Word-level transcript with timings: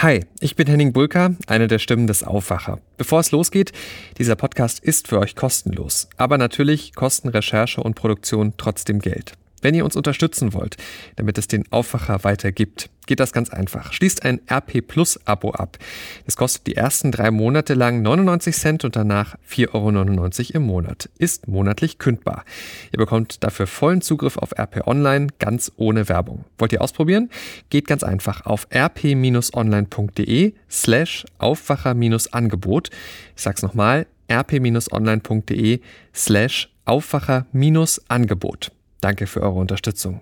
Hi, 0.00 0.24
ich 0.38 0.54
bin 0.54 0.68
Henning 0.68 0.92
Bulka, 0.92 1.34
eine 1.48 1.66
der 1.66 1.80
Stimmen 1.80 2.06
des 2.06 2.22
Aufwacher. 2.22 2.78
Bevor 2.98 3.18
es 3.18 3.32
losgeht, 3.32 3.72
dieser 4.16 4.36
Podcast 4.36 4.78
ist 4.78 5.08
für 5.08 5.18
euch 5.18 5.34
kostenlos. 5.34 6.08
Aber 6.16 6.38
natürlich 6.38 6.94
kosten 6.94 7.26
Recherche 7.30 7.82
und 7.82 7.94
Produktion 7.94 8.52
trotzdem 8.56 9.00
Geld. 9.00 9.32
Wenn 9.62 9.74
ihr 9.74 9.84
uns 9.84 9.96
unterstützen 9.96 10.52
wollt, 10.52 10.76
damit 11.16 11.38
es 11.38 11.48
den 11.48 11.64
Aufwacher 11.70 12.22
weiter 12.24 12.52
gibt, 12.52 12.90
geht 13.08 13.18
das 13.20 13.32
ganz 13.32 13.50
einfach. 13.50 13.92
Schließt 13.92 14.24
ein 14.24 14.40
RP 14.48 14.86
Plus 14.86 15.18
Abo 15.26 15.50
ab. 15.50 15.78
Das 16.26 16.36
kostet 16.36 16.68
die 16.68 16.76
ersten 16.76 17.10
drei 17.10 17.30
Monate 17.32 17.74
lang 17.74 18.02
99 18.02 18.54
Cent 18.54 18.84
und 18.84 18.94
danach 18.94 19.36
4,99 19.50 19.74
Euro 19.74 20.56
im 20.56 20.62
Monat. 20.62 21.08
Ist 21.18 21.48
monatlich 21.48 21.98
kündbar. 21.98 22.44
Ihr 22.92 22.98
bekommt 22.98 23.42
dafür 23.42 23.66
vollen 23.66 24.02
Zugriff 24.02 24.36
auf 24.36 24.52
RP 24.56 24.86
Online, 24.86 25.28
ganz 25.38 25.72
ohne 25.76 26.08
Werbung. 26.08 26.44
Wollt 26.58 26.72
ihr 26.72 26.82
ausprobieren? 26.82 27.30
Geht 27.70 27.88
ganz 27.88 28.04
einfach 28.04 28.46
auf 28.46 28.68
rp-online.de 28.72 30.52
slash 30.70 31.24
Aufwacher-Angebot. 31.38 32.90
Ich 33.34 33.42
sag's 33.42 33.62
nochmal, 33.62 34.06
rp-online.de 34.30 35.80
slash 36.14 36.68
Aufwacher-Angebot. 36.84 38.77
Danke 39.00 39.26
für 39.26 39.42
eure 39.42 39.58
Unterstützung. 39.58 40.20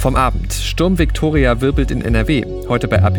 Vom 0.00 0.16
Abend. 0.16 0.54
Sturm 0.54 0.98
Victoria 0.98 1.60
wirbelt 1.60 1.90
in 1.90 2.00
NRW. 2.00 2.42
Heute 2.68 2.88
bei 2.88 3.02
AP. 3.02 3.18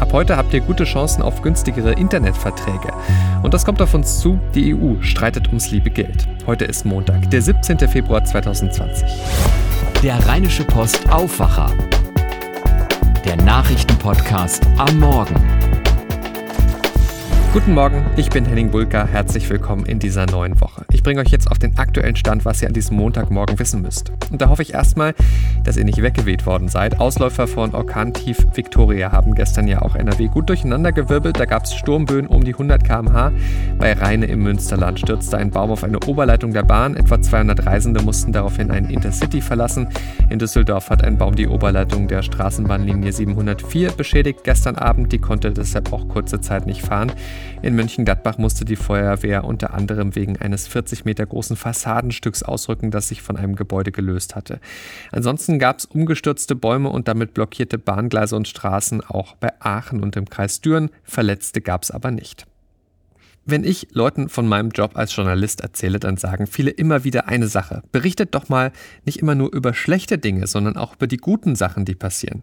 Ab 0.00 0.12
heute 0.12 0.36
habt 0.36 0.52
ihr 0.52 0.60
gute 0.60 0.82
Chancen 0.82 1.22
auf 1.22 1.42
günstigere 1.42 1.92
Internetverträge. 1.92 2.92
Und 3.44 3.54
das 3.54 3.64
kommt 3.64 3.80
auf 3.80 3.94
uns 3.94 4.18
zu. 4.18 4.40
Die 4.52 4.74
EU 4.74 5.00
streitet 5.00 5.46
ums 5.46 5.70
liebe 5.70 5.90
Geld. 5.90 6.26
Heute 6.44 6.64
ist 6.64 6.84
Montag, 6.84 7.30
der 7.30 7.40
17. 7.40 7.78
Februar 7.88 8.24
2020. 8.24 9.08
Der 10.02 10.26
Rheinische 10.26 10.64
Post 10.64 11.08
Aufwacher. 11.08 11.70
Der 13.24 13.36
Nachrichtenpodcast 13.36 14.66
am 14.76 14.98
Morgen. 14.98 15.67
Guten 17.50 17.72
Morgen, 17.72 18.04
ich 18.18 18.28
bin 18.28 18.44
Henning 18.44 18.70
Bulka. 18.70 19.06
Herzlich 19.06 19.48
willkommen 19.48 19.86
in 19.86 19.98
dieser 19.98 20.26
neuen 20.26 20.60
Woche. 20.60 20.84
Ich 20.92 21.02
bringe 21.02 21.22
euch 21.22 21.30
jetzt 21.30 21.50
auf 21.50 21.58
den 21.58 21.78
aktuellen 21.78 22.14
Stand, 22.14 22.44
was 22.44 22.60
ihr 22.60 22.68
an 22.68 22.74
diesem 22.74 22.98
Montagmorgen 22.98 23.58
wissen 23.58 23.80
müsst. 23.80 24.12
Und 24.30 24.42
da 24.42 24.50
hoffe 24.50 24.60
ich 24.60 24.74
erstmal, 24.74 25.14
dass 25.64 25.78
ihr 25.78 25.86
nicht 25.86 26.02
weggeweht 26.02 26.44
worden 26.44 26.68
seid. 26.68 27.00
Ausläufer 27.00 27.46
von 27.46 27.74
Orkantief 27.74 28.46
Victoria 28.52 29.12
haben 29.12 29.34
gestern 29.34 29.66
ja 29.66 29.80
auch 29.80 29.94
NRW 29.94 30.28
gut 30.28 30.50
durcheinandergewirbelt. 30.50 31.40
Da 31.40 31.46
gab 31.46 31.64
es 31.64 31.74
Sturmböen 31.74 32.26
um 32.26 32.44
die 32.44 32.52
100 32.52 32.84
km/h. 32.84 33.32
Bei 33.78 33.94
Rheine 33.94 34.26
im 34.26 34.42
Münsterland 34.42 35.00
stürzte 35.00 35.38
ein 35.38 35.50
Baum 35.50 35.70
auf 35.70 35.84
eine 35.84 36.00
Oberleitung 36.00 36.52
der 36.52 36.64
Bahn. 36.64 36.96
Etwa 36.96 37.20
200 37.20 37.64
Reisende 37.64 38.02
mussten 38.02 38.30
daraufhin 38.30 38.70
ein 38.70 38.90
Intercity 38.90 39.40
verlassen. 39.40 39.88
In 40.28 40.38
Düsseldorf 40.38 40.90
hat 40.90 41.02
ein 41.02 41.16
Baum 41.16 41.34
die 41.34 41.48
Oberleitung 41.48 42.08
der 42.08 42.20
Straßenbahnlinie 42.20 43.10
704 43.10 43.92
beschädigt 43.92 44.40
gestern 44.44 44.76
Abend. 44.76 45.12
Die 45.12 45.18
konnte 45.18 45.50
deshalb 45.50 45.94
auch 45.94 46.06
kurze 46.08 46.42
Zeit 46.42 46.66
nicht 46.66 46.82
fahren. 46.82 47.10
In 47.62 47.74
Mönchengladbach 47.74 48.38
musste 48.38 48.64
die 48.64 48.76
Feuerwehr 48.76 49.44
unter 49.44 49.74
anderem 49.74 50.14
wegen 50.14 50.36
eines 50.36 50.68
40 50.68 51.04
Meter 51.04 51.26
großen 51.26 51.56
Fassadenstücks 51.56 52.42
ausrücken, 52.42 52.90
das 52.90 53.08
sich 53.08 53.22
von 53.22 53.36
einem 53.36 53.56
Gebäude 53.56 53.92
gelöst 53.92 54.36
hatte. 54.36 54.60
Ansonsten 55.10 55.58
gab 55.58 55.78
es 55.78 55.84
umgestürzte 55.84 56.54
Bäume 56.54 56.90
und 56.90 57.08
damit 57.08 57.34
blockierte 57.34 57.78
Bahngleise 57.78 58.36
und 58.36 58.48
Straßen 58.48 59.02
auch 59.02 59.34
bei 59.36 59.50
Aachen 59.60 60.02
und 60.02 60.16
im 60.16 60.28
Kreis 60.28 60.60
Düren. 60.60 60.90
Verletzte 61.02 61.60
gab 61.60 61.82
es 61.82 61.90
aber 61.90 62.10
nicht. 62.10 62.46
Wenn 63.50 63.64
ich 63.64 63.88
Leuten 63.92 64.28
von 64.28 64.46
meinem 64.46 64.68
Job 64.68 64.90
als 64.94 65.16
Journalist 65.16 65.62
erzähle, 65.62 65.98
dann 65.98 66.18
sagen 66.18 66.46
viele 66.46 66.70
immer 66.70 67.04
wieder 67.04 67.28
eine 67.28 67.48
Sache. 67.48 67.82
Berichtet 67.92 68.34
doch 68.34 68.50
mal 68.50 68.72
nicht 69.06 69.20
immer 69.20 69.34
nur 69.34 69.50
über 69.54 69.72
schlechte 69.72 70.18
Dinge, 70.18 70.46
sondern 70.46 70.76
auch 70.76 70.96
über 70.96 71.06
die 71.06 71.16
guten 71.16 71.56
Sachen, 71.56 71.86
die 71.86 71.94
passieren. 71.94 72.42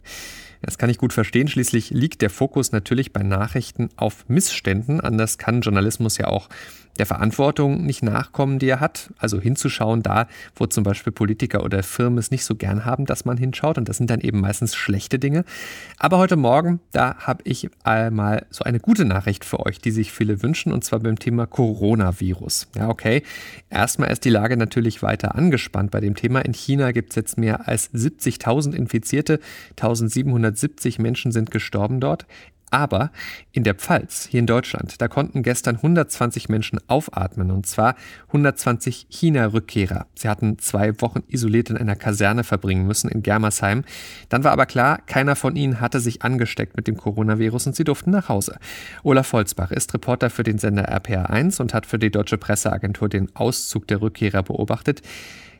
Das 0.65 0.79
kann 0.79 0.89
ich 0.89 0.97
gut 0.97 1.13
verstehen. 1.13 1.47
Schließlich 1.47 1.91
liegt 1.91 2.23
der 2.23 2.31
Fokus 2.31 2.71
natürlich 2.71 3.13
bei 3.13 3.21
Nachrichten 3.21 3.89
auf 3.97 4.27
Missständen. 4.27 4.99
Anders 4.99 5.37
kann 5.37 5.61
Journalismus 5.61 6.17
ja 6.17 6.25
auch 6.25 6.49
der 6.97 7.05
Verantwortung 7.05 7.85
nicht 7.85 8.03
nachkommen, 8.03 8.59
die 8.59 8.67
er 8.67 8.79
hat. 8.79 9.11
Also 9.17 9.39
hinzuschauen 9.39 10.03
da, 10.03 10.27
wo 10.55 10.65
zum 10.65 10.83
Beispiel 10.83 11.11
Politiker 11.11 11.63
oder 11.63 11.83
Firmen 11.83 12.17
es 12.17 12.31
nicht 12.31 12.45
so 12.45 12.55
gern 12.55 12.85
haben, 12.85 13.05
dass 13.05 13.25
man 13.25 13.37
hinschaut. 13.37 13.77
Und 13.77 13.89
das 13.89 13.97
sind 13.97 14.09
dann 14.09 14.21
eben 14.21 14.41
meistens 14.41 14.75
schlechte 14.75 15.19
Dinge. 15.19 15.45
Aber 15.99 16.17
heute 16.17 16.35
Morgen, 16.35 16.79
da 16.91 17.15
habe 17.17 17.43
ich 17.45 17.69
einmal 17.83 18.45
so 18.49 18.63
eine 18.63 18.79
gute 18.79 19.05
Nachricht 19.05 19.45
für 19.45 19.65
euch, 19.65 19.79
die 19.79 19.91
sich 19.91 20.11
viele 20.11 20.41
wünschen, 20.41 20.71
und 20.71 20.83
zwar 20.83 20.99
beim 20.99 21.19
Thema 21.19 21.45
Coronavirus. 21.45 22.67
Ja, 22.75 22.89
okay. 22.89 23.23
Erstmal 23.69 24.11
ist 24.11 24.25
die 24.25 24.29
Lage 24.29 24.57
natürlich 24.57 25.03
weiter 25.03 25.35
angespannt 25.35 25.91
bei 25.91 25.99
dem 25.99 26.15
Thema. 26.15 26.39
In 26.41 26.53
China 26.53 26.91
gibt 26.91 27.11
es 27.11 27.15
jetzt 27.15 27.37
mehr 27.37 27.67
als 27.67 27.93
70.000 27.93 28.73
Infizierte. 28.73 29.39
1770 29.71 30.99
Menschen 30.99 31.31
sind 31.31 31.51
gestorben 31.51 31.99
dort. 31.99 32.25
Aber 32.75 33.09
in 33.53 33.63
der 33.63 33.73
Pfalz, 33.73 34.27
hier 34.29 34.41
in 34.41 34.47
Deutschland, 34.47 35.01
da 35.01 35.07
konnten 35.07 35.43
gestern 35.43 35.77
120 35.77 36.49
Menschen 36.49 36.77
aufatmen 36.89 37.49
und 37.49 37.65
zwar 37.65 37.95
120 38.27 39.07
China-Rückkehrer. 39.09 40.07
Sie 40.13 40.27
hatten 40.27 40.59
zwei 40.59 40.99
Wochen 40.99 41.23
isoliert 41.29 41.69
in 41.69 41.77
einer 41.77 41.95
Kaserne 41.95 42.43
verbringen 42.43 42.85
müssen 42.85 43.09
in 43.09 43.23
Germersheim. 43.23 43.85
Dann 44.27 44.43
war 44.43 44.51
aber 44.51 44.65
klar, 44.65 44.99
keiner 45.05 45.37
von 45.37 45.55
ihnen 45.55 45.79
hatte 45.79 46.01
sich 46.01 46.23
angesteckt 46.23 46.75
mit 46.75 46.87
dem 46.87 46.97
Coronavirus 46.97 47.67
und 47.67 47.77
sie 47.77 47.85
durften 47.85 48.11
nach 48.11 48.27
Hause. 48.27 48.57
Olaf 49.03 49.31
Holzbach 49.31 49.71
ist 49.71 49.93
Reporter 49.93 50.29
für 50.29 50.43
den 50.43 50.57
Sender 50.57 50.93
RPA1 50.93 51.61
und 51.61 51.73
hat 51.73 51.85
für 51.85 51.97
die 51.97 52.11
Deutsche 52.11 52.37
Presseagentur 52.37 53.07
den 53.07 53.33
Auszug 53.37 53.87
der 53.87 54.01
Rückkehrer 54.01 54.43
beobachtet. 54.43 55.01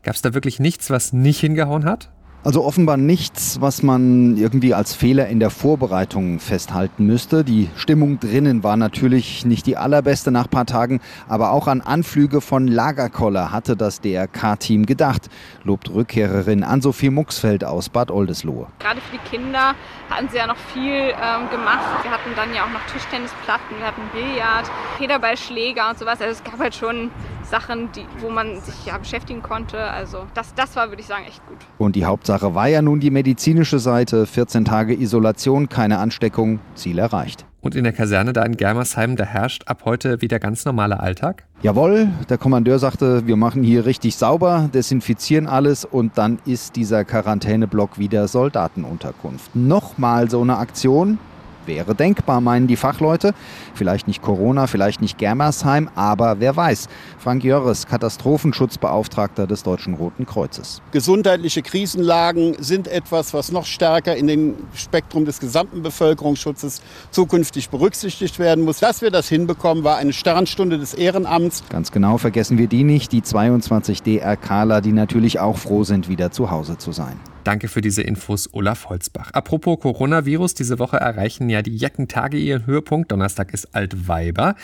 Gab 0.04 0.16
es 0.16 0.22
da 0.22 0.34
wirklich 0.34 0.60
nichts, 0.60 0.90
was 0.90 1.14
nicht 1.14 1.40
hingehauen 1.40 1.86
hat? 1.86 2.10
Also 2.46 2.64
offenbar 2.64 2.98
nichts, 2.98 3.60
was 3.60 3.82
man 3.82 4.38
irgendwie 4.38 4.76
als 4.76 4.94
Fehler 4.94 5.26
in 5.30 5.40
der 5.40 5.50
Vorbereitung 5.50 6.40
festhalten 6.40 7.08
müsste. 7.08 7.44
Die 7.44 7.72
Stimmung 7.76 8.20
drinnen 8.20 8.64
war 8.64 8.78
natürlich 8.78 9.46
nicht 9.46 9.66
die 9.66 9.78
allerbeste 9.78 10.30
nach 10.30 10.48
paar 10.48 10.68
Tagen, 10.68 11.02
aber 11.28 11.50
auch 11.50 11.66
an 11.66 11.82
Anflüge 11.82 12.42
von 12.42 12.68
Lagerkoller 12.68 13.52
hatte 13.52 13.76
das 13.76 14.00
DRK-Team 14.00 14.86
gedacht, 14.86 15.28
lobt 15.64 15.90
Rückkehrerin 15.90 16.64
Ann-Sophie 16.64 17.10
Muxfeld 17.10 17.64
aus 17.64 17.90
Bad 17.90 18.12
Oldesloe. 18.12 18.68
Gerade 18.78 19.02
für 19.02 19.18
die 19.18 19.36
Kinder 19.38 19.74
hatten 20.12 20.30
sie 20.30 20.38
ja 20.38 20.46
noch 20.46 20.58
viel 20.72 20.94
ähm, 20.94 21.50
gemacht. 21.50 22.04
Wir 22.04 22.12
hatten 22.12 22.30
dann 22.36 22.54
ja 22.54 22.66
auch 22.66 22.72
noch 22.72 22.86
Tischtennisplatten, 22.94 23.80
wir 23.80 23.88
hatten 23.88 24.04
Billard, 24.14 24.70
Federballschläger 25.00 25.90
und 25.90 25.98
sowas. 25.98 26.22
Also 26.22 26.34
es 26.34 26.44
gab 26.44 26.60
halt 26.60 26.76
schon 26.76 27.10
Sachen, 27.46 27.90
die, 27.96 28.06
wo 28.20 28.30
man 28.30 28.60
sich 28.62 28.86
ja 28.86 28.98
beschäftigen 28.98 29.42
konnte. 29.42 29.80
Also 29.80 30.26
das, 30.34 30.54
das 30.56 30.76
war, 30.76 30.90
würde 30.90 31.02
ich 31.02 31.08
sagen, 31.08 31.26
echt 31.28 31.46
gut. 31.48 31.58
Und 31.78 31.96
die 31.96 32.06
Hauptsache 32.06 32.56
war 32.56 32.68
ja 32.68 32.82
nun 32.82 33.00
die 33.00 33.12
medizinische 33.12 33.80
Seite. 33.80 34.26
14 34.26 34.66
Tage 34.66 34.94
Isolation, 34.94 35.70
keine 35.70 36.00
Ansteckung, 36.00 36.60
Ziel 36.76 37.00
erreicht. 37.00 37.46
Und 37.62 37.74
in 37.74 37.84
der 37.84 37.94
Kaserne 37.94 38.32
da 38.32 38.44
in 38.44 38.58
Germersheim, 38.58 39.16
da 39.16 39.24
herrscht 39.24 39.64
ab 39.66 39.82
heute 39.86 40.22
wieder 40.22 40.38
ganz 40.38 40.66
normaler 40.66 41.02
Alltag? 41.02 41.46
Jawohl, 41.64 42.10
der 42.30 42.38
Kommandeur 42.38 42.78
sagte, 42.78 43.26
wir 43.26 43.38
machen 43.38 43.64
hier 43.64 43.88
richtig 43.88 44.18
sauber, 44.18 44.70
desinfizieren 44.72 45.48
alles 45.48 45.84
und 45.84 46.16
dann 46.16 46.38
ist 46.46 46.76
dieser 46.76 47.04
Quarantäneblock 47.06 47.98
wieder 47.98 48.28
Soldatenunterkunft. 48.28 49.56
Nochmal 49.56 50.30
so 50.30 50.42
eine 50.42 50.58
Aktion, 50.58 51.18
Wäre 51.66 51.96
denkbar, 51.96 52.42
meinen 52.42 52.68
die 52.68 52.76
Fachleute. 52.76 53.34
Vielleicht 53.74 54.08
nicht 54.08 54.22
Corona, 54.22 54.68
vielleicht 54.68 55.02
nicht 55.02 55.18
Germersheim, 55.18 55.90
aber 55.96 56.40
wer 56.40 56.56
weiß. 56.56 56.88
Frank 57.18 57.44
Jörres, 57.44 57.88
Katastrophenschutzbeauftragter 57.88 59.48
des 59.48 59.64
Deutschen 59.64 59.96
Roten 59.96 60.26
Kreuzes. 60.26 60.82
Gesundheitliche 60.92 61.62
Krisenlagen 61.62 62.56
sind 62.60 62.88
etwas, 62.88 63.34
was 63.34 63.52
noch 63.52 63.66
stärker 63.66 64.16
in 64.16 64.28
den 64.28 64.56
Spektrum 64.74 65.26
des 65.26 65.40
gesamten 65.40 65.82
Bevölkerungsschutzes 65.82 66.82
zukünftig 67.12 67.70
berücksichtigt 67.70 68.40
werden 68.40 68.64
muss. 68.64 68.80
Dass 68.80 69.02
wir 69.02 69.12
das 69.12 69.28
hinbekommen, 69.28 69.84
war 69.84 69.98
eine 69.98 70.14
Sternstunde 70.14 70.78
des 70.78 70.94
Ehrenamts. 70.94 71.64
Ganz 71.70 71.92
genau 71.92 72.18
vergessen 72.18 72.58
wir 72.58 72.68
die 72.68 72.84
nicht, 72.84 73.12
die 73.12 73.22
22 73.22 74.04
DRKler, 74.04 74.82
die 74.82 74.92
natürlich 74.92 75.40
auch 75.40 75.58
froh 75.58 75.84
sind, 75.84 76.10
wieder 76.10 76.32
zu 76.32 76.52
Hause 76.52 76.78
zu 76.78 76.92
sein. 76.92 77.20
Danke 77.46 77.68
für 77.68 77.82
diese 77.82 78.02
Infos, 78.02 78.50
Olaf 78.54 78.90
Holzbach. 78.90 79.30
Apropos 79.32 79.80
Coronavirus, 79.80 80.56
diese 80.56 80.80
Woche 80.80 80.98
erreichen 80.98 81.48
ja 81.48 81.62
die 81.62 81.78
Jackentage 81.78 82.38
ihren 82.38 82.66
Höhepunkt. 82.66 83.12
Donnerstag 83.12 83.54
ist 83.54 83.76
Altweiber. 83.76 84.56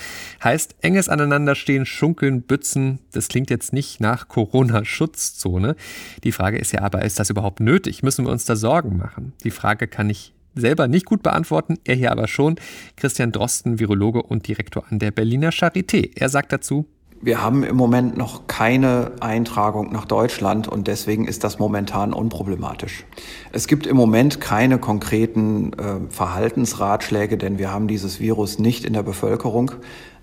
Heißt 0.43 0.73
enges 0.81 1.07
Aneinanderstehen, 1.07 1.85
Schunkeln, 1.85 2.41
Bützen. 2.41 2.97
Das 3.11 3.27
klingt 3.27 3.51
jetzt 3.51 3.71
nicht 3.71 4.01
nach 4.01 4.27
Corona-Schutzzone. 4.27 5.75
Die 6.23 6.31
Frage 6.31 6.57
ist 6.57 6.73
ja 6.73 6.81
aber, 6.81 7.05
ist 7.05 7.19
das 7.19 7.29
überhaupt 7.29 7.59
nötig? 7.59 8.01
Müssen 8.01 8.25
wir 8.25 8.31
uns 8.31 8.45
da 8.45 8.55
Sorgen 8.55 8.97
machen? 8.97 9.33
Die 9.43 9.51
Frage 9.51 9.87
kann 9.87 10.09
ich 10.09 10.33
selber 10.55 10.87
nicht 10.87 11.05
gut 11.05 11.21
beantworten, 11.21 11.77
er 11.83 11.95
hier 11.95 12.11
aber 12.11 12.27
schon. 12.27 12.55
Christian 12.97 13.31
Drosten, 13.31 13.77
Virologe 13.77 14.23
und 14.23 14.47
Direktor 14.47 14.85
an 14.89 14.97
der 14.97 15.11
Berliner 15.11 15.51
Charité. 15.51 16.09
Er 16.15 16.29
sagt 16.29 16.51
dazu, 16.51 16.87
wir 17.21 17.41
haben 17.41 17.63
im 17.63 17.75
Moment 17.75 18.17
noch 18.17 18.47
keine 18.47 19.11
Eintragung 19.19 19.91
nach 19.91 20.05
Deutschland 20.05 20.67
und 20.67 20.87
deswegen 20.87 21.27
ist 21.27 21.43
das 21.43 21.59
momentan 21.59 22.13
unproblematisch. 22.13 23.05
Es 23.51 23.67
gibt 23.67 23.85
im 23.85 23.95
Moment 23.95 24.41
keine 24.41 24.79
konkreten 24.79 25.73
äh, 25.73 26.09
Verhaltensratschläge, 26.09 27.37
denn 27.37 27.59
wir 27.59 27.71
haben 27.71 27.87
dieses 27.87 28.19
Virus 28.19 28.57
nicht 28.57 28.85
in 28.85 28.93
der 28.93 29.03
Bevölkerung. 29.03 29.71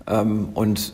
Ähm, 0.07 0.49
und 0.53 0.93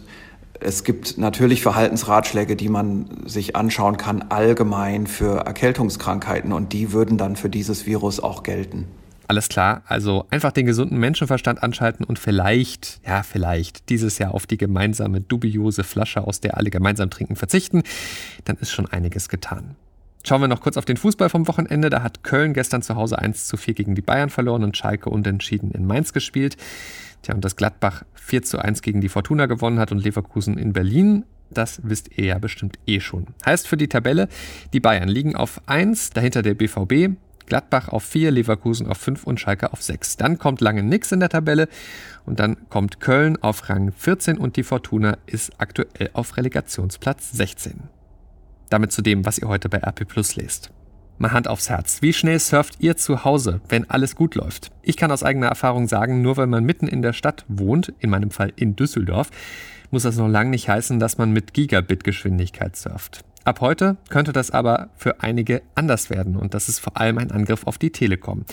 es 0.60 0.84
gibt 0.84 1.18
natürlich 1.18 1.62
Verhaltensratschläge, 1.62 2.56
die 2.56 2.70
man 2.70 3.10
sich 3.26 3.56
anschauen 3.56 3.98
kann, 3.98 4.26
allgemein 4.30 5.08
für 5.08 5.46
Erkältungskrankheiten 5.46 6.54
und 6.54 6.72
die 6.72 6.94
würden 6.94 7.18
dann 7.18 7.36
für 7.36 7.50
dieses 7.50 7.86
Virus 7.86 8.20
auch 8.20 8.44
gelten. 8.44 8.88
Alles 9.28 9.50
klar, 9.50 9.82
also 9.88 10.26
einfach 10.30 10.52
den 10.52 10.68
gesunden 10.68 11.00
Menschenverstand 11.00 11.64
anschalten 11.64 12.06
und 12.06 12.20
vielleicht, 12.20 13.02
ja 13.06 13.24
vielleicht, 13.24 13.90
dieses 13.90 14.20
Jahr 14.20 14.34
auf 14.34 14.46
die 14.46 14.58
gemeinsame 14.58 15.22
dubiose 15.22 15.84
Flasche, 15.84 16.22
aus 16.22 16.42
der 16.42 16.58
alle 16.58 16.70
gemeinsam 16.70 17.10
trinken, 17.10 17.36
verzichten, 17.36 17.84
dann 18.44 18.58
ist 18.58 18.72
schon 18.72 18.88
einiges 18.88 19.28
getan. 19.28 19.76
Schauen 20.24 20.42
wir 20.42 20.48
noch 20.48 20.62
kurz 20.62 20.78
auf 20.78 20.86
den 20.86 20.98
Fußball 20.98 21.30
vom 21.30 21.48
Wochenende. 21.48 21.92
Da 21.92 22.02
hat 22.02 22.24
Köln 22.24 22.54
gestern 22.54 22.82
zu 22.82 22.96
Hause 22.96 23.20
1 23.20 23.46
zu 23.46 23.58
4 23.58 23.76
gegen 23.76 23.94
die 23.94 24.02
Bayern 24.02 24.32
verloren 24.32 24.64
und 24.64 24.76
Schalke 24.76 25.10
unentschieden 25.10 25.72
in 25.72 25.86
Mainz 25.86 26.14
gespielt. 26.14 26.58
Tja, 27.22 27.36
und 27.36 27.46
dass 27.46 27.56
Gladbach 27.56 28.04
4 28.16 28.42
zu 28.42 28.58
1 28.58 28.82
gegen 28.82 29.02
die 29.02 29.10
Fortuna 29.10 29.46
gewonnen 29.46 29.78
hat 29.78 29.92
und 29.92 30.04
Leverkusen 30.04 30.58
in 30.58 30.74
Berlin 30.74 31.26
das 31.52 31.80
wisst 31.84 32.18
ihr 32.18 32.26
ja 32.26 32.40
bestimmt 32.40 32.80
eh 32.88 33.00
schon. 33.00 33.28
Heißt 33.46 33.68
für 33.68 33.78
die 33.78 33.88
Tabelle, 33.88 34.28
die 34.74 34.80
Bayern 34.80 35.08
liegen 35.08 35.36
auf 35.36 35.62
1, 35.68 36.12
dahinter 36.12 36.42
der 36.42 36.56
BVB, 36.56 37.16
Gladbach 37.46 37.90
auf 37.90 38.04
4, 38.04 38.32
Leverkusen 38.32 38.88
auf 38.88 38.98
5 38.98 39.24
und 39.24 39.40
Schalke 39.40 39.72
auf 39.72 39.82
6. 39.82 40.18
Dann 40.18 40.38
kommt 40.38 40.62
lange 40.62 40.84
nichts 40.84 41.12
in 41.12 41.20
der 41.20 41.30
Tabelle 41.30 41.68
und 42.26 42.40
dann 42.40 42.70
kommt 42.70 43.00
Köln 43.00 43.38
auf 43.42 43.70
Rang 43.70 43.92
14 43.92 44.38
und 44.38 44.58
die 44.58 44.64
Fortuna 44.64 45.18
ist 45.26 45.54
aktuell 45.60 46.10
auf 46.14 46.38
Relegationsplatz 46.38 47.32
16. 47.32 47.84
Damit 48.70 48.92
zu 48.92 49.02
dem, 49.02 49.26
was 49.26 49.38
ihr 49.38 49.48
heute 49.48 49.70
bei 49.70 49.78
RP 49.78 50.08
Plus 50.08 50.36
lest. 50.36 50.72
Mal 51.18 51.32
Hand 51.32 51.48
aufs 51.48 51.70
Herz. 51.70 52.02
Wie 52.02 52.12
schnell 52.12 52.40
surft 52.40 52.76
ihr 52.80 52.98
zu 52.98 53.24
Hause, 53.24 53.62
wenn 53.70 53.90
alles 53.90 54.16
gut 54.16 54.36
läuft? 54.36 54.72
Ich 54.82 54.98
kann 54.98 55.12
aus 55.12 55.24
eigener 55.24 55.48
Erfahrung 55.48 55.88
sagen, 55.88 56.22
nur 56.22 56.36
weil 56.36 56.48
man 56.48 56.66
mitten 56.66 56.88
in 56.88 57.02
der 57.02 57.14
Stadt 57.14 57.46
wohnt, 57.48 57.94
in 58.00 58.10
meinem 58.10 58.32
Fall 58.32 58.52
in 58.58 58.76
Düsseldorf, 58.76 59.30
muss 59.92 60.04
das 60.04 60.18
noch 60.18 60.28
lange 60.28 60.50
nicht 60.50 60.68
heißen, 60.68 61.00
dass 61.00 61.18
man 61.18 61.32
mit 61.32 61.54
Gigabit-Geschwindigkeit 61.54 62.76
surft. 62.76 63.24
Ab 63.46 63.62
heute 63.62 63.98
könnte 64.10 64.34
das 64.34 64.50
aber 64.50 64.90
für 64.98 65.22
einige 65.22 65.62
anders 65.76 66.10
werden 66.10 66.36
und 66.36 66.56
das 66.56 66.68
ist 66.68 66.80
vor 66.80 66.98
allem 66.98 67.20
ein 67.20 67.30
Angriff 67.30 67.68
auf 67.68 67.78
die 67.78 67.92
Telekom. 67.92 68.44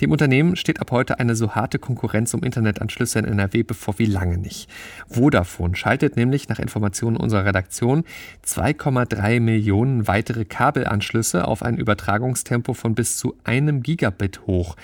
Dem 0.00 0.10
Unternehmen 0.10 0.56
steht 0.56 0.80
ab 0.80 0.90
heute 0.90 1.20
eine 1.20 1.36
so 1.36 1.52
harte 1.52 1.78
Konkurrenz 1.78 2.34
um 2.34 2.42
Internetanschlüsse 2.42 3.20
in 3.20 3.26
NRW 3.26 3.62
bevor 3.62 4.00
wie 4.00 4.06
lange 4.06 4.38
nicht. 4.38 4.68
Vodafone 5.08 5.76
schaltet 5.76 6.16
nämlich 6.16 6.48
nach 6.48 6.58
Informationen 6.58 7.16
unserer 7.16 7.44
Redaktion 7.44 8.02
2,3 8.44 9.38
Millionen 9.38 10.08
weitere 10.08 10.44
Kabelanschlüsse 10.44 11.46
auf 11.46 11.62
ein 11.62 11.76
Übertragungstempo 11.76 12.74
von 12.74 12.96
bis 12.96 13.18
zu 13.18 13.36
einem 13.44 13.84
Gigabit 13.84 14.48
hoch, 14.48 14.74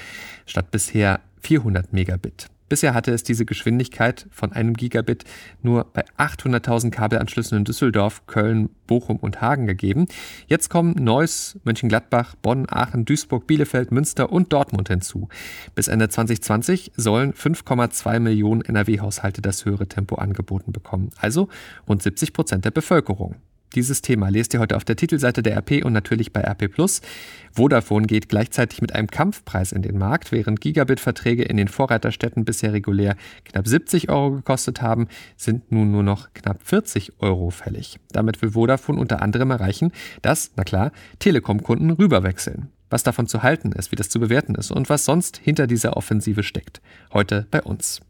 statt 0.47 0.71
bisher 0.71 1.19
400 1.43 1.93
Megabit. 1.93 2.47
Bisher 2.69 2.95
hatte 2.95 3.13
es 3.13 3.23
diese 3.23 3.45
Geschwindigkeit 3.45 4.27
von 4.31 4.53
einem 4.53 4.75
Gigabit 4.75 5.25
nur 5.63 5.85
bei 5.93 6.05
800.000 6.19 6.91
Kabelanschlüssen 6.91 7.59
in 7.59 7.65
Düsseldorf, 7.65 8.27
Köln, 8.27 8.71
Bochum 8.89 9.19
und 9.19 9.41
Hagen 9.41 9.67
gegeben. 9.67 10.07
Jetzt 10.49 10.69
kommen 10.69 10.95
Neuss, 10.99 11.59
Mönchengladbach, 11.63 12.35
Bonn, 12.37 12.67
Aachen, 12.69 13.05
Duisburg, 13.05 13.47
Bielefeld, 13.47 13.93
Münster 13.93 14.33
und 14.33 14.53
Dortmund 14.53 14.89
hinzu. 14.89 15.29
Bis 15.77 15.87
Ende 15.87 16.09
2020 16.09 16.93
sollen 16.97 17.33
5,2 17.33 18.19
Millionen 18.19 18.63
NRW-Haushalte 18.63 19.43
das 19.43 19.65
höhere 19.65 19.87
Tempo 19.87 20.17
angeboten 20.17 20.73
bekommen, 20.73 21.11
also 21.19 21.49
rund 21.89 22.03
70 22.03 22.33
Prozent 22.33 22.65
der 22.65 22.73
Bevölkerung. 22.73 23.37
Dieses 23.75 24.01
Thema 24.01 24.29
lest 24.29 24.55
ihr 24.55 24.61
heute 24.61 24.77
auf 24.77 24.85
der 24.85 24.97
Titelseite 24.97 25.43
der 25.43 25.57
RP 25.59 25.85
und 25.85 25.93
natürlich 25.93 26.33
bei 26.33 26.41
RP 26.41 26.71
Plus. 26.71 27.03
Vodafone 27.53 28.07
geht 28.07 28.29
gleichzeitig 28.29 28.81
mit 28.81 28.95
einem 28.95 29.09
Kampfpreis 29.09 29.73
in 29.73 29.83
den 29.83 29.99
Markt, 29.99 30.33
während 30.33 30.61
Gigabit-Verträge 30.61 31.43
in 31.43 31.57
den 31.57 31.69
Vorreiterstädten 31.69 32.45
bisher 32.45 32.73
regulär 32.73 33.17
knapp 33.45 33.67
70 33.67 34.09
Euro 34.09 34.31
gekostet 34.33 34.83
haben, 34.83 35.09
sind 35.37 35.73
nun 35.73 35.91
nur 35.91 36.03
noch 36.03 36.33
knapp 36.33 36.63
40 36.63 37.21
Euro 37.21 37.51
fällig. 37.51 37.99
Damit 38.13 38.41
will 38.41 38.53
Vodafone 38.53 39.01
unter 39.01 39.21
anderem 39.21 39.51
erreichen, 39.51 39.93
dass, 40.23 40.53
na 40.57 40.65
klar, 40.65 40.93
Telekom-Kunden 41.19 41.91
rüberwechseln. 41.91 42.69
Was 42.89 43.03
davon 43.03 43.27
zu 43.27 43.43
halten 43.43 43.73
ist, 43.73 43.91
wie 43.91 43.97
das 43.97 44.09
zu 44.09 44.21
bewerten 44.21 44.55
ist 44.55 44.71
und 44.71 44.89
was 44.89 45.05
sonst 45.05 45.39
hinter 45.39 45.67
dieser 45.67 45.97
Offensive 45.97 46.45
steckt. 46.45 46.81
Heute 47.13 47.47
bei 47.51 47.61
uns. 47.61 48.01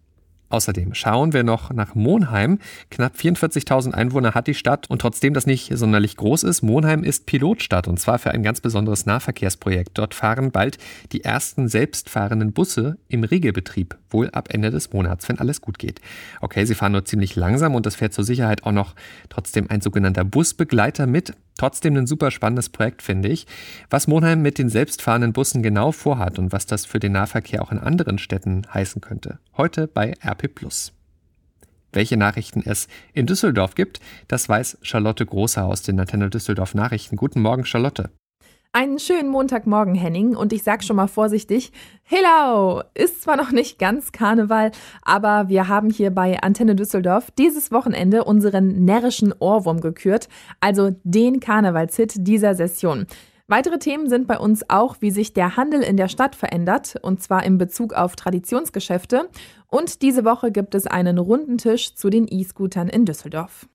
Außerdem 0.48 0.94
schauen 0.94 1.32
wir 1.32 1.42
noch 1.42 1.72
nach 1.72 1.94
Monheim. 1.94 2.58
Knapp 2.90 3.16
44.000 3.16 3.92
Einwohner 3.92 4.34
hat 4.34 4.46
die 4.46 4.54
Stadt 4.54 4.88
und 4.88 5.00
trotzdem 5.00 5.34
das 5.34 5.46
nicht 5.46 5.76
sonderlich 5.76 6.16
groß 6.16 6.44
ist, 6.44 6.62
Monheim 6.62 7.02
ist 7.02 7.26
Pilotstadt 7.26 7.88
und 7.88 7.98
zwar 7.98 8.18
für 8.18 8.30
ein 8.30 8.42
ganz 8.42 8.60
besonderes 8.60 9.06
Nahverkehrsprojekt. 9.06 9.98
Dort 9.98 10.14
fahren 10.14 10.52
bald 10.52 10.78
die 11.12 11.24
ersten 11.24 11.68
selbstfahrenden 11.68 12.52
Busse 12.52 12.96
im 13.08 13.24
Regelbetrieb, 13.24 13.96
wohl 14.10 14.30
ab 14.30 14.48
Ende 14.52 14.70
des 14.70 14.92
Monats, 14.92 15.28
wenn 15.28 15.38
alles 15.38 15.60
gut 15.60 15.78
geht. 15.78 16.00
Okay, 16.40 16.64
sie 16.64 16.74
fahren 16.74 16.92
nur 16.92 17.04
ziemlich 17.04 17.34
langsam 17.34 17.74
und 17.74 17.86
es 17.86 17.96
fährt 17.96 18.12
zur 18.12 18.24
Sicherheit 18.24 18.64
auch 18.64 18.72
noch 18.72 18.94
trotzdem 19.28 19.68
ein 19.68 19.80
sogenannter 19.80 20.24
Busbegleiter 20.24 21.06
mit. 21.06 21.32
Trotzdem 21.58 21.96
ein 21.96 22.06
super 22.06 22.30
spannendes 22.30 22.68
Projekt, 22.68 23.02
finde 23.02 23.28
ich. 23.28 23.46
Was 23.88 24.06
Monheim 24.06 24.42
mit 24.42 24.58
den 24.58 24.68
selbstfahrenden 24.68 25.32
Bussen 25.32 25.62
genau 25.62 25.92
vorhat 25.92 26.38
und 26.38 26.52
was 26.52 26.66
das 26.66 26.84
für 26.84 26.98
den 26.98 27.12
Nahverkehr 27.12 27.62
auch 27.62 27.72
in 27.72 27.78
anderen 27.78 28.18
Städten 28.18 28.62
heißen 28.72 29.00
könnte. 29.00 29.38
Heute 29.56 29.86
bei 29.86 30.14
RP. 30.24 30.50
Welche 31.92 32.16
Nachrichten 32.16 32.62
es 32.64 32.88
in 33.14 33.26
Düsseldorf 33.26 33.74
gibt, 33.74 34.00
das 34.28 34.48
weiß 34.48 34.78
Charlotte 34.82 35.24
Großer 35.24 35.64
aus 35.64 35.82
den 35.82 35.98
Antenne 35.98 36.28
Düsseldorf 36.28 36.74
Nachrichten. 36.74 37.16
Guten 37.16 37.40
Morgen, 37.40 37.64
Charlotte. 37.64 38.10
Einen 38.78 38.98
schönen 38.98 39.30
Montagmorgen, 39.30 39.94
Henning. 39.94 40.36
Und 40.36 40.52
ich 40.52 40.62
sag 40.62 40.84
schon 40.84 40.96
mal 40.96 41.06
vorsichtig, 41.06 41.72
hello! 42.02 42.82
Ist 42.92 43.22
zwar 43.22 43.38
noch 43.38 43.50
nicht 43.50 43.78
ganz 43.78 44.12
Karneval, 44.12 44.70
aber 45.00 45.48
wir 45.48 45.68
haben 45.68 45.88
hier 45.88 46.10
bei 46.10 46.42
Antenne 46.42 46.76
Düsseldorf 46.76 47.30
dieses 47.30 47.72
Wochenende 47.72 48.24
unseren 48.24 48.84
närrischen 48.84 49.32
Ohrwurm 49.38 49.80
gekürt, 49.80 50.28
also 50.60 50.90
den 51.04 51.40
Karnevalshit 51.40 52.16
dieser 52.18 52.54
Session. 52.54 53.06
Weitere 53.46 53.78
Themen 53.78 54.10
sind 54.10 54.26
bei 54.26 54.38
uns 54.38 54.68
auch, 54.68 54.96
wie 55.00 55.10
sich 55.10 55.32
der 55.32 55.56
Handel 55.56 55.80
in 55.80 55.96
der 55.96 56.08
Stadt 56.08 56.36
verändert, 56.36 56.96
und 57.00 57.22
zwar 57.22 57.46
in 57.46 57.56
Bezug 57.56 57.94
auf 57.94 58.14
Traditionsgeschäfte. 58.14 59.30
Und 59.68 60.02
diese 60.02 60.26
Woche 60.26 60.52
gibt 60.52 60.74
es 60.74 60.86
einen 60.86 61.16
runden 61.16 61.56
Tisch 61.56 61.94
zu 61.94 62.10
den 62.10 62.26
E-Scootern 62.28 62.90
in 62.90 63.06
Düsseldorf. 63.06 63.66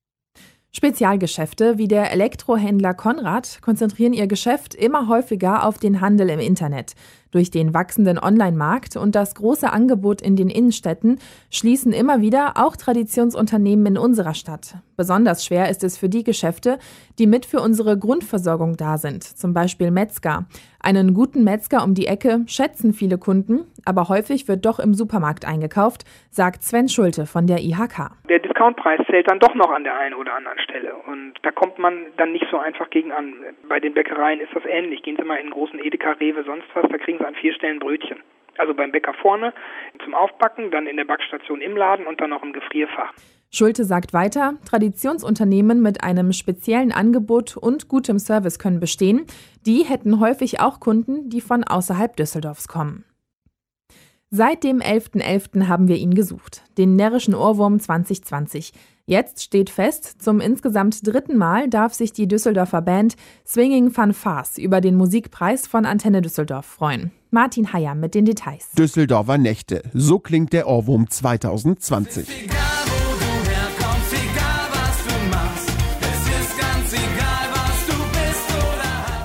Spezialgeschäfte 0.74 1.76
wie 1.76 1.86
der 1.86 2.12
Elektrohändler 2.12 2.94
Konrad 2.94 3.60
konzentrieren 3.60 4.14
ihr 4.14 4.26
Geschäft 4.26 4.74
immer 4.74 5.06
häufiger 5.06 5.66
auf 5.66 5.78
den 5.78 6.00
Handel 6.00 6.30
im 6.30 6.40
Internet. 6.40 6.94
Durch 7.32 7.50
den 7.50 7.72
wachsenden 7.72 8.18
Online-Markt 8.18 8.96
und 8.96 9.14
das 9.14 9.34
große 9.34 9.72
Angebot 9.72 10.20
in 10.20 10.36
den 10.36 10.50
Innenstädten 10.50 11.18
schließen 11.50 11.92
immer 11.94 12.20
wieder 12.20 12.52
auch 12.56 12.76
Traditionsunternehmen 12.76 13.86
in 13.86 13.98
unserer 13.98 14.34
Stadt. 14.34 14.74
Besonders 14.98 15.44
schwer 15.44 15.70
ist 15.70 15.82
es 15.82 15.96
für 15.96 16.10
die 16.10 16.24
Geschäfte, 16.24 16.78
die 17.18 17.26
mit 17.26 17.46
für 17.46 17.60
unsere 17.60 17.98
Grundversorgung 17.98 18.76
da 18.76 18.98
sind, 18.98 19.24
zum 19.24 19.54
Beispiel 19.54 19.90
Metzger. 19.90 20.44
Einen 20.84 21.14
guten 21.14 21.44
Metzger 21.44 21.84
um 21.84 21.94
die 21.94 22.06
Ecke 22.06 22.44
schätzen 22.46 22.92
viele 22.92 23.16
Kunden, 23.16 23.66
aber 23.86 24.08
häufig 24.08 24.48
wird 24.48 24.66
doch 24.66 24.78
im 24.78 24.94
Supermarkt 24.94 25.46
eingekauft, 25.46 26.04
sagt 26.28 26.62
Sven 26.64 26.88
Schulte 26.88 27.24
von 27.24 27.46
der 27.46 27.60
IHK. 27.60 28.10
Der 28.28 28.40
Discountpreis 28.40 29.00
zählt 29.08 29.30
dann 29.30 29.38
doch 29.38 29.54
noch 29.54 29.70
an 29.70 29.84
der 29.84 29.96
einen 29.96 30.14
oder 30.14 30.34
anderen 30.34 30.58
Stelle 30.58 30.94
und 31.06 31.34
da 31.42 31.50
kommt 31.50 31.78
man 31.78 31.94
dann 32.16 32.32
nicht 32.32 32.46
so 32.50 32.58
einfach 32.58 32.90
gegen 32.90 33.12
an. 33.12 33.32
Bei 33.68 33.80
den 33.80 33.94
Bäckereien 33.94 34.40
ist 34.40 34.54
das 34.54 34.64
ähnlich. 34.66 35.02
Gehen 35.02 35.16
Sie 35.16 35.24
mal 35.24 35.36
in 35.36 35.50
großen 35.50 35.78
Edeka, 35.78 36.12
Rewe, 36.12 36.44
sonst 36.44 36.66
was, 36.74 36.84
da 36.90 36.98
kriegen 36.98 37.21
an 37.26 37.34
vier 37.34 37.54
Stellen 37.54 37.78
Brötchen. 37.78 38.18
Also 38.58 38.74
beim 38.74 38.92
Bäcker 38.92 39.14
vorne 39.14 39.54
zum 40.04 40.14
Aufbacken, 40.14 40.70
dann 40.70 40.86
in 40.86 40.96
der 40.96 41.04
Backstation 41.04 41.60
im 41.60 41.76
Laden 41.76 42.06
und 42.06 42.20
dann 42.20 42.30
noch 42.30 42.42
im 42.42 42.52
Gefrierfach. 42.52 43.12
Schulte 43.50 43.84
sagt 43.84 44.12
weiter, 44.14 44.54
Traditionsunternehmen 44.66 45.82
mit 45.82 46.02
einem 46.02 46.32
speziellen 46.32 46.92
Angebot 46.92 47.56
und 47.56 47.88
gutem 47.88 48.18
Service 48.18 48.58
können 48.58 48.80
bestehen. 48.80 49.26
Die 49.66 49.84
hätten 49.84 50.20
häufig 50.20 50.60
auch 50.60 50.80
Kunden, 50.80 51.28
die 51.28 51.42
von 51.42 51.64
außerhalb 51.64 52.16
Düsseldorfs 52.16 52.68
kommen. 52.68 53.04
Seit 54.30 54.64
dem 54.64 54.78
11.11. 54.78 55.20
.11. 55.20 55.68
haben 55.68 55.88
wir 55.88 55.96
ihn 55.96 56.14
gesucht, 56.14 56.62
den 56.78 56.96
närrischen 56.96 57.34
Ohrwurm 57.34 57.78
2020. 57.78 58.72
Jetzt 59.06 59.42
steht 59.42 59.68
fest, 59.68 60.22
zum 60.22 60.40
insgesamt 60.40 61.04
dritten 61.04 61.36
Mal 61.36 61.68
darf 61.68 61.92
sich 61.92 62.12
die 62.12 62.28
Düsseldorfer 62.28 62.82
Band 62.82 63.16
Swinging 63.44 63.90
Fun 63.90 64.12
Fast 64.14 64.58
über 64.58 64.80
den 64.80 64.94
Musikpreis 64.94 65.66
von 65.66 65.86
Antenne 65.86 66.22
Düsseldorf 66.22 66.66
freuen. 66.66 67.10
Martin 67.30 67.72
Heyer 67.72 67.96
mit 67.96 68.14
den 68.14 68.26
Details. 68.26 68.70
Düsseldorfer 68.78 69.38
Nächte. 69.38 69.82
So 69.92 70.20
klingt 70.20 70.52
der 70.52 70.68
Ohrwurm 70.68 71.10
2020. 71.10 72.51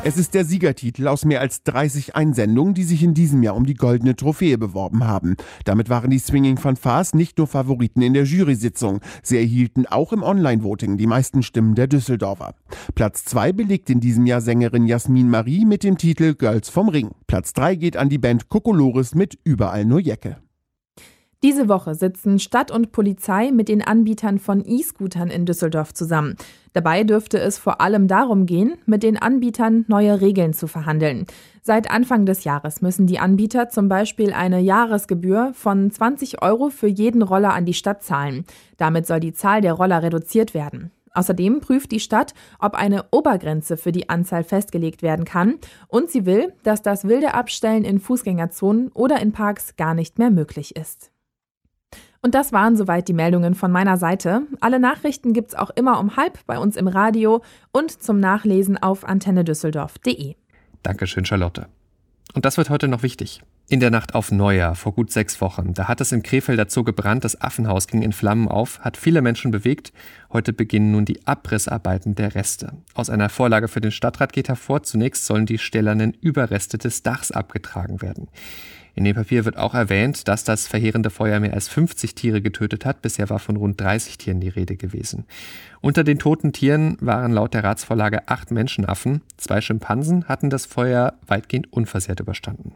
Es 0.07 0.15
ist 0.15 0.35
der 0.35 0.45
Siegertitel 0.45 1.09
aus 1.09 1.25
mehr 1.25 1.41
als 1.41 1.63
30 1.63 2.15
Einsendungen, 2.15 2.73
die 2.73 2.85
sich 2.85 3.03
in 3.03 3.13
diesem 3.13 3.43
Jahr 3.43 3.57
um 3.57 3.65
die 3.65 3.73
goldene 3.73 4.15
Trophäe 4.15 4.57
beworben 4.57 5.05
haben. 5.05 5.35
Damit 5.65 5.89
waren 5.89 6.09
die 6.09 6.17
Swinging 6.17 6.55
Fanfares 6.57 7.13
nicht 7.13 7.37
nur 7.37 7.45
Favoriten 7.45 8.01
in 8.01 8.13
der 8.13 8.23
Jury-Sitzung. 8.23 9.01
Sie 9.21 9.35
erhielten 9.35 9.85
auch 9.85 10.13
im 10.13 10.23
Online-Voting 10.23 10.95
die 10.95 11.07
meisten 11.07 11.43
Stimmen 11.43 11.75
der 11.75 11.87
Düsseldorfer. 11.87 12.55
Platz 12.95 13.25
2 13.25 13.51
belegt 13.51 13.89
in 13.89 13.99
diesem 13.99 14.25
Jahr 14.25 14.39
Sängerin 14.39 14.87
Jasmin 14.87 15.29
Marie 15.29 15.65
mit 15.65 15.83
dem 15.83 15.97
Titel 15.97 16.35
Girls 16.35 16.69
vom 16.69 16.87
Ring. 16.87 17.09
Platz 17.27 17.51
3 17.51 17.75
geht 17.75 17.97
an 17.97 18.07
die 18.07 18.17
Band 18.17 18.47
Kokolores 18.47 19.13
mit 19.13 19.37
Überall 19.43 19.83
nur 19.83 19.99
Jecke. 19.99 20.37
Diese 21.43 21.69
Woche 21.69 21.93
sitzen 21.93 22.39
Stadt 22.39 22.71
und 22.71 22.91
Polizei 22.91 23.51
mit 23.51 23.69
den 23.69 23.83
Anbietern 23.83 24.39
von 24.39 24.65
E-Scootern 24.65 25.29
in 25.29 25.45
Düsseldorf 25.45 25.93
zusammen. 25.93 26.35
Dabei 26.73 27.03
dürfte 27.03 27.39
es 27.39 27.59
vor 27.59 27.79
allem 27.79 28.07
darum 28.07 28.47
gehen, 28.47 28.73
mit 28.87 29.03
den 29.03 29.17
Anbietern 29.17 29.85
neue 29.87 30.19
Regeln 30.19 30.53
zu 30.53 30.65
verhandeln. 30.65 31.27
Seit 31.61 31.91
Anfang 31.91 32.25
des 32.25 32.43
Jahres 32.43 32.81
müssen 32.81 33.05
die 33.05 33.19
Anbieter 33.19 33.69
zum 33.69 33.87
Beispiel 33.87 34.33
eine 34.33 34.59
Jahresgebühr 34.59 35.51
von 35.53 35.91
20 35.91 36.41
Euro 36.41 36.69
für 36.69 36.87
jeden 36.87 37.21
Roller 37.21 37.53
an 37.53 37.65
die 37.65 37.75
Stadt 37.75 38.01
zahlen. 38.01 38.45
Damit 38.77 39.05
soll 39.05 39.19
die 39.19 39.33
Zahl 39.33 39.61
der 39.61 39.73
Roller 39.73 40.01
reduziert 40.01 40.55
werden. 40.55 40.91
Außerdem 41.13 41.61
prüft 41.61 41.91
die 41.91 41.99
Stadt, 41.99 42.33
ob 42.59 42.73
eine 42.73 43.05
Obergrenze 43.11 43.77
für 43.77 43.91
die 43.91 44.09
Anzahl 44.09 44.43
festgelegt 44.43 45.03
werden 45.03 45.25
kann. 45.25 45.59
Und 45.87 46.09
sie 46.09 46.25
will, 46.25 46.53
dass 46.63 46.81
das 46.81 47.05
wilde 47.07 47.35
Abstellen 47.35 47.85
in 47.85 47.99
Fußgängerzonen 47.99 48.89
oder 48.91 49.21
in 49.21 49.33
Parks 49.33 49.75
gar 49.75 49.93
nicht 49.93 50.17
mehr 50.17 50.31
möglich 50.31 50.75
ist. 50.75 51.11
Und 52.21 52.35
das 52.35 52.51
waren 52.51 52.75
soweit 52.75 53.07
die 53.07 53.13
Meldungen 53.13 53.55
von 53.55 53.71
meiner 53.71 53.97
Seite. 53.97 54.41
Alle 54.59 54.79
Nachrichten 54.79 55.33
gibt's 55.33 55.55
auch 55.55 55.69
immer 55.71 55.99
um 55.99 56.17
halb 56.17 56.45
bei 56.45 56.57
uns 56.57 56.75
im 56.75 56.87
Radio 56.87 57.43
und 57.71 57.91
zum 57.91 58.19
Nachlesen 58.19 58.77
auf 58.77 59.05
antennedüsseldorf.de. 59.05 60.35
Dankeschön, 60.83 61.25
Charlotte. 61.25 61.67
Und 62.33 62.45
das 62.45 62.57
wird 62.57 62.69
heute 62.69 62.87
noch 62.87 63.03
wichtig. 63.03 63.41
In 63.69 63.81
der 63.81 63.91
Nacht 63.91 64.15
auf 64.15 64.31
Neujahr, 64.31 64.75
vor 64.75 64.93
gut 64.93 65.11
sechs 65.11 65.41
Wochen, 65.41 65.73
da 65.73 65.89
hat 65.89 65.99
es 65.99 66.13
im 66.13 66.23
Krefelder 66.23 66.67
Zoo 66.69 66.85
gebrannt, 66.85 67.25
das 67.25 67.41
Affenhaus 67.41 67.87
ging 67.87 68.01
in 68.01 68.13
Flammen 68.13 68.47
auf, 68.47 68.79
hat 68.79 68.95
viele 68.95 69.21
Menschen 69.21 69.51
bewegt. 69.51 69.91
Heute 70.31 70.53
beginnen 70.53 70.91
nun 70.91 71.03
die 71.03 71.27
Abrissarbeiten 71.27 72.15
der 72.15 72.33
Reste. 72.33 72.71
Aus 72.93 73.09
einer 73.09 73.27
Vorlage 73.27 73.67
für 73.67 73.81
den 73.81 73.91
Stadtrat 73.91 74.31
geht 74.31 74.47
hervor, 74.47 74.83
zunächst 74.83 75.25
sollen 75.25 75.45
die 75.45 75.57
stählernen 75.57 76.13
Überreste 76.13 76.77
des 76.77 77.03
Dachs 77.03 77.31
abgetragen 77.31 78.01
werden. 78.01 78.29
In 78.97 79.03
dem 79.03 79.13
Papier 79.13 79.45
wird 79.45 79.57
auch 79.57 79.75
erwähnt, 79.75 80.27
dass 80.27 80.43
das 80.43 80.65
verheerende 80.65 81.11
Feuer 81.11 81.39
mehr 81.39 81.53
als 81.53 81.67
50 81.67 82.15
Tiere 82.15 82.41
getötet 82.41 82.83
hat. 82.83 83.03
Bisher 83.03 83.29
war 83.29 83.37
von 83.37 83.55
rund 83.55 83.79
30 83.79 84.17
Tieren 84.17 84.39
die 84.39 84.49
Rede 84.49 84.75
gewesen. 84.75 85.25
Unter 85.81 86.03
den 86.03 86.17
toten 86.17 86.51
Tieren 86.51 86.97
waren 86.99 87.31
laut 87.31 87.53
der 87.53 87.63
Ratsvorlage 87.63 88.27
acht 88.27 88.49
Menschenaffen. 88.49 89.21
Zwei 89.37 89.61
Schimpansen 89.61 90.25
hatten 90.25 90.49
das 90.49 90.65
Feuer 90.65 91.13
weitgehend 91.27 91.71
unversehrt 91.71 92.21
überstanden. 92.21 92.73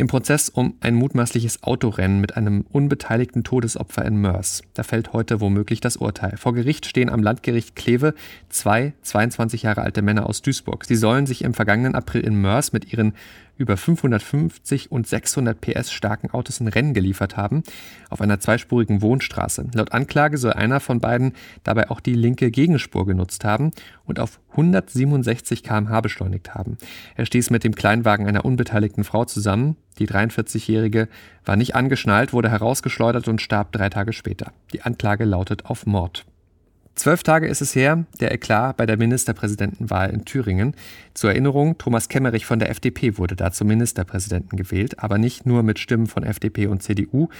Im 0.00 0.06
Prozess 0.06 0.48
um 0.48 0.76
ein 0.80 0.94
mutmaßliches 0.94 1.62
Autorennen 1.62 2.22
mit 2.22 2.34
einem 2.34 2.64
unbeteiligten 2.70 3.44
Todesopfer 3.44 4.02
in 4.06 4.16
Mörs. 4.16 4.62
Da 4.72 4.82
fällt 4.82 5.12
heute 5.12 5.42
womöglich 5.42 5.80
das 5.80 5.96
Urteil. 5.98 6.38
Vor 6.38 6.54
Gericht 6.54 6.86
stehen 6.86 7.10
am 7.10 7.22
Landgericht 7.22 7.76
Kleve 7.76 8.14
zwei 8.48 8.94
22 9.02 9.64
Jahre 9.64 9.82
alte 9.82 10.00
Männer 10.00 10.24
aus 10.26 10.40
Duisburg. 10.40 10.86
Sie 10.86 10.96
sollen 10.96 11.26
sich 11.26 11.42
im 11.42 11.52
vergangenen 11.52 11.94
April 11.94 12.22
in 12.22 12.40
Mörs 12.40 12.72
mit 12.72 12.90
ihren 12.92 13.12
über 13.60 13.76
550 13.76 14.90
und 14.90 15.06
600 15.06 15.60
PS 15.60 15.92
starken 15.92 16.30
Autos 16.30 16.60
in 16.60 16.68
Rennen 16.68 16.94
geliefert 16.94 17.36
haben, 17.36 17.62
auf 18.08 18.20
einer 18.20 18.40
zweispurigen 18.40 19.02
Wohnstraße. 19.02 19.68
Laut 19.74 19.92
Anklage 19.92 20.38
soll 20.38 20.54
einer 20.54 20.80
von 20.80 20.98
beiden 20.98 21.34
dabei 21.62 21.90
auch 21.90 22.00
die 22.00 22.14
linke 22.14 22.50
Gegenspur 22.50 23.06
genutzt 23.06 23.44
haben 23.44 23.70
und 24.06 24.18
auf 24.18 24.40
167 24.52 25.62
km/h 25.62 26.00
beschleunigt 26.00 26.54
haben. 26.54 26.78
Er 27.14 27.26
stieß 27.26 27.50
mit 27.50 27.62
dem 27.62 27.74
Kleinwagen 27.74 28.26
einer 28.26 28.44
unbeteiligten 28.44 29.04
Frau 29.04 29.26
zusammen. 29.26 29.76
Die 29.98 30.08
43-Jährige 30.08 31.08
war 31.44 31.56
nicht 31.56 31.74
angeschnallt, 31.74 32.32
wurde 32.32 32.50
herausgeschleudert 32.50 33.28
und 33.28 33.42
starb 33.42 33.72
drei 33.72 33.90
Tage 33.90 34.14
später. 34.14 34.52
Die 34.72 34.82
Anklage 34.82 35.24
lautet 35.24 35.66
auf 35.66 35.84
Mord. 35.84 36.24
Zwölf 37.00 37.22
Tage 37.22 37.46
ist 37.48 37.62
es 37.62 37.74
her, 37.74 38.04
der 38.20 38.30
Eklat 38.30 38.76
bei 38.76 38.84
der 38.84 38.98
Ministerpräsidentenwahl 38.98 40.10
in 40.10 40.26
Thüringen. 40.26 40.74
Zur 41.14 41.30
Erinnerung, 41.30 41.78
Thomas 41.78 42.10
Kemmerich 42.10 42.44
von 42.44 42.58
der 42.58 42.68
FDP 42.68 43.16
wurde 43.16 43.36
da 43.36 43.52
zum 43.52 43.68
Ministerpräsidenten 43.68 44.58
gewählt, 44.58 44.98
aber 44.98 45.16
nicht 45.16 45.46
nur 45.46 45.62
mit 45.62 45.78
Stimmen 45.78 46.08
von 46.08 46.24
FDP 46.24 46.66
und 46.66 46.82
CDU, 46.82 47.30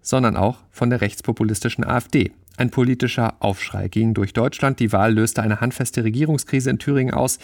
sondern 0.00 0.38
auch 0.38 0.60
von 0.70 0.88
der 0.88 1.02
rechtspopulistischen 1.02 1.84
AfD. 1.84 2.32
Ein 2.56 2.70
politischer 2.70 3.34
Aufschrei 3.40 3.88
ging 3.88 4.14
durch 4.14 4.32
Deutschland. 4.32 4.80
Die 4.80 4.90
Wahl 4.90 5.12
löste 5.12 5.42
eine 5.42 5.60
handfeste 5.60 6.02
Regierungskrise 6.02 6.70
in 6.70 6.78
Thüringen 6.78 7.12
aus. 7.12 7.38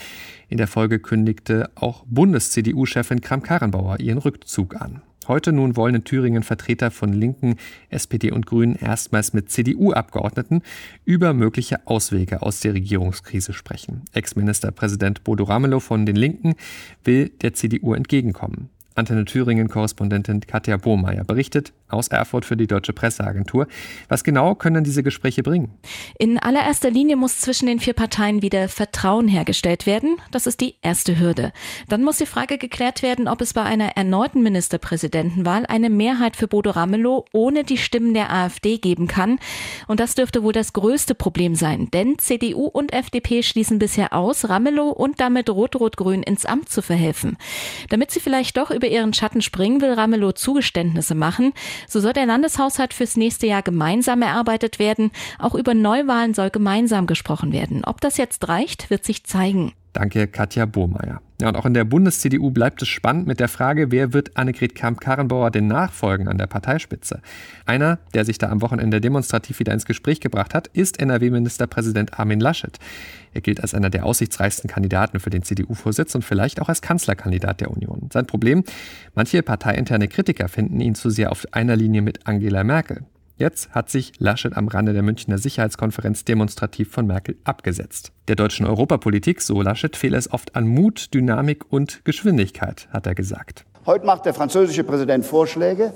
In 0.49 0.56
der 0.56 0.68
Folge 0.68 0.99
kündigte 0.99 1.68
auch 1.75 2.06
Bundes-CDU-Chefin 2.06 3.21
Kram-Karrenbauer 3.21 4.00
ihren 4.00 4.16
Rückzug 4.16 4.80
an. 4.80 5.02
Heute 5.28 5.52
nun 5.52 5.76
wollen 5.76 5.97
in 5.97 6.04
Thüringen 6.04 6.42
Vertreter 6.42 6.90
von 6.90 7.12
Linken, 7.12 7.56
SPD 7.90 8.30
und 8.30 8.47
Grünen 8.47 8.76
erstmals 8.76 9.33
mit 9.33 9.50
CDU-Abgeordneten 9.50 10.62
über 11.04 11.33
mögliche 11.35 11.87
Auswege 11.87 12.42
aus 12.42 12.61
der 12.61 12.75
Regierungskrise 12.75 13.52
sprechen. 13.52 14.02
Ex-Ministerpräsident 14.12 15.25
Bodo 15.25 15.45
Ramelow 15.45 15.80
von 15.80 16.06
den 16.06 16.16
Linken 16.16 16.54
will 17.04 17.30
der 17.40 17.54
CDU 17.54 17.95
entgegenkommen. 17.95 18.71
Antenne 18.97 19.25
Thüringen-Korrespondentin 19.25 20.41
Katja 20.41 20.76
Bohmeier 20.76 21.25
berichtet 21.25 21.73
aus 21.88 22.09
Erfurt 22.09 22.45
für 22.45 22.57
die 22.57 22.67
Deutsche 22.67 22.93
Presseagentur. 22.93 23.69
Was 24.09 24.25
genau 24.25 24.55
können 24.55 24.85
diese 24.85 25.03
Gespräche 25.03 25.43
bringen? 25.43 25.71
In 26.19 26.38
allererster 26.38 26.91
Linie 26.91 27.17
muss 27.17 27.41
zwischen 27.41 27.67
den 27.67 27.79
vier 27.79 27.93
Parteien 27.93 28.43
wieder 28.43 28.69
Vertrauen 28.69 29.29
hergestellt 29.29 29.87
werden. 29.87 30.17
Das 30.31 30.47
ist 30.47 30.61
die 30.61 30.76
erste 30.83 31.19
Hürde. 31.19 31.53
Dann 31.88 32.03
muss 32.03 32.19
die 32.19 32.26
Frage 32.26 32.59
geklärt 32.59 33.03
werden, 33.03 33.29
ob 33.29 33.41
es 33.41 33.53
bei 33.53 33.62
einer 33.62 33.97
erneuten 33.97 34.43
Ministerpräsidentenwahl 34.43 35.67
eine 35.67 35.91
Mehrheit 35.91 36.37
für 36.37 36.49
Bodo 36.49 36.71
Ramelow 36.71 37.25
ohne 37.33 37.65
die 37.65 37.79
Stimmen 37.79 38.15
der 38.15 38.33
AfD 38.33 38.79
geben 38.79 39.07
kann. 39.07 39.38
Und 39.87 40.00
das 40.00 40.15
dürfte 40.15 40.43
wohl 40.43 40.53
das 40.53 40.73
größte 40.73 41.15
Problem 41.15 41.55
sein, 41.55 41.91
denn 41.93 42.19
CDU 42.19 42.67
und 42.67 42.93
FDP 42.93 43.43
schließen 43.43 43.79
bisher 43.79 44.12
aus, 44.12 44.49
Ramelow 44.49 44.88
und 44.88 45.21
damit 45.21 45.50
Rot-Rot-Grün 45.50 46.23
ins 46.23 46.47
Amt 46.47 46.69
zu 46.69 46.83
verhelfen. 46.83 47.37
Damit 47.91 48.11
sie 48.11 48.21
vielleicht 48.21 48.57
doch 48.57 48.71
über 48.71 48.86
über 48.87 48.95
ihren 48.95 49.12
Schatten 49.12 49.43
springen, 49.43 49.81
will 49.81 49.93
Ramelow 49.93 50.33
Zugeständnisse 50.33 51.14
machen. 51.14 51.52
So 51.88 52.00
soll 52.00 52.12
der 52.12 52.26
Landeshaushalt 52.26 52.95
fürs 52.95 53.16
nächste 53.16 53.47
Jahr 53.47 53.62
gemeinsam 53.62 54.23
erarbeitet 54.23 54.78
werden. 54.78 55.11
Auch 55.38 55.55
über 55.55 55.75
Neuwahlen 55.75 56.35
soll 56.35 56.50
gemeinsam 56.50 57.07
gesprochen 57.07 57.52
werden. 57.52 57.85
Ob 57.85 58.00
das 58.00 58.16
jetzt 58.16 58.49
reicht, 58.49 58.90
wird 58.90 59.05
sich 59.05 59.25
zeigen. 59.25 59.73
Danke, 59.97 60.26
Katja 60.26 60.67
Bohmeier. 60.67 61.23
Ja, 61.41 61.49
und 61.49 61.57
auch 61.57 61.65
in 61.65 61.73
der 61.73 61.85
Bundes-CDU 61.85 62.50
bleibt 62.50 62.83
es 62.83 62.88
spannend 62.88 63.26
mit 63.26 63.41
der 63.41 63.49
Frage, 63.49 63.91
wer 63.91 64.12
wird 64.12 64.37
Annegret 64.37 64.75
Kamp-Karrenbauer 64.75 65.50
denn 65.50 65.69
nachfolgen 65.69 66.29
an 66.29 66.37
der 66.37 66.47
Parteispitze? 66.47 67.23
Einer, 67.65 67.99
der 68.12 68.26
sich 68.26 68.37
da 68.37 68.50
am 68.50 68.61
Wochenende 68.61 69.00
demonstrativ 69.00 69.59
wieder 69.59 69.73
ins 69.73 69.87
Gespräch 69.87 70.21
gebracht 70.21 70.53
hat, 70.53 70.67
ist 70.67 71.00
NRW-Ministerpräsident 71.00 72.19
Armin 72.19 72.41
Laschet. 72.41 72.79
Er 73.33 73.41
gilt 73.41 73.62
als 73.62 73.73
einer 73.73 73.88
der 73.88 74.05
aussichtsreichsten 74.05 74.69
Kandidaten 74.69 75.19
für 75.19 75.31
den 75.31 75.45
CDU-Vorsitz 75.45 76.15
und 76.15 76.26
vielleicht 76.26 76.61
auch 76.61 76.69
als 76.69 76.83
Kanzlerkandidat 76.83 77.62
der 77.62 77.71
Union. 77.71 78.11
Sein 78.12 78.26
Problem? 78.26 78.65
Manche 79.15 79.43
parteiinterne 79.43 80.09
Kritiker 80.09 80.49
finden 80.49 80.79
ihn 80.81 80.95
zu 80.95 81.09
sehr 81.09 81.33
auf 81.33 81.47
einer 81.53 81.75
Linie 81.75 82.03
mit 82.03 82.26
Angela 82.26 82.65
Merkel. 82.65 83.07
Jetzt 83.38 83.75
hat 83.75 83.90
sich 83.90 84.14
Laschet 84.19 84.57
am 84.57 84.66
Rande 84.66 84.95
der 84.95 85.02
Münchner 85.02 85.37
Sicherheitskonferenz 85.37 86.25
demonstrativ 86.25 86.90
von 86.90 87.07
Merkel 87.07 87.37
abgesetzt. 87.45 88.12
Der 88.28 88.35
deutschen 88.35 88.64
Europapolitik, 88.64 89.43
so 89.43 89.61
Laschet, 89.61 89.95
fehle 89.95 90.16
es 90.16 90.33
oft 90.33 90.57
an 90.57 90.66
Mut, 90.66 91.12
Dynamik 91.12 91.71
und 91.71 92.02
Geschwindigkeit, 92.07 92.88
hat 92.93 93.07
er 93.07 93.14
gesagt. 93.14 93.66
Heute 93.85 94.07
macht 94.07 94.25
der 94.25 94.33
französische 94.33 94.85
Präsident 94.85 95.26
Vorschläge 95.26 95.93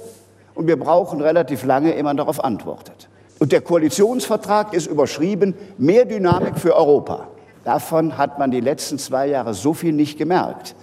und 0.54 0.66
wir 0.66 0.78
brauchen 0.78 1.23
relativ 1.23 1.64
lange, 1.64 1.94
ehe 1.97 2.02
man 2.02 2.18
darauf 2.18 2.44
antwortet. 2.44 3.09
Und 3.38 3.52
der 3.52 3.62
Koalitionsvertrag 3.62 4.75
ist 4.75 4.87
überschrieben, 4.87 5.54
mehr 5.78 6.04
Dynamik 6.04 6.59
für 6.59 6.76
Europa. 6.76 7.28
Davon 7.64 8.18
hat 8.18 8.38
man 8.38 8.50
die 8.50 8.61
letzten 8.61 8.99
zwei 8.99 9.28
Jahre 9.28 9.54
so 9.54 9.73
viel 9.73 9.94
nicht 9.94 10.18
gemerkt. 10.18 10.75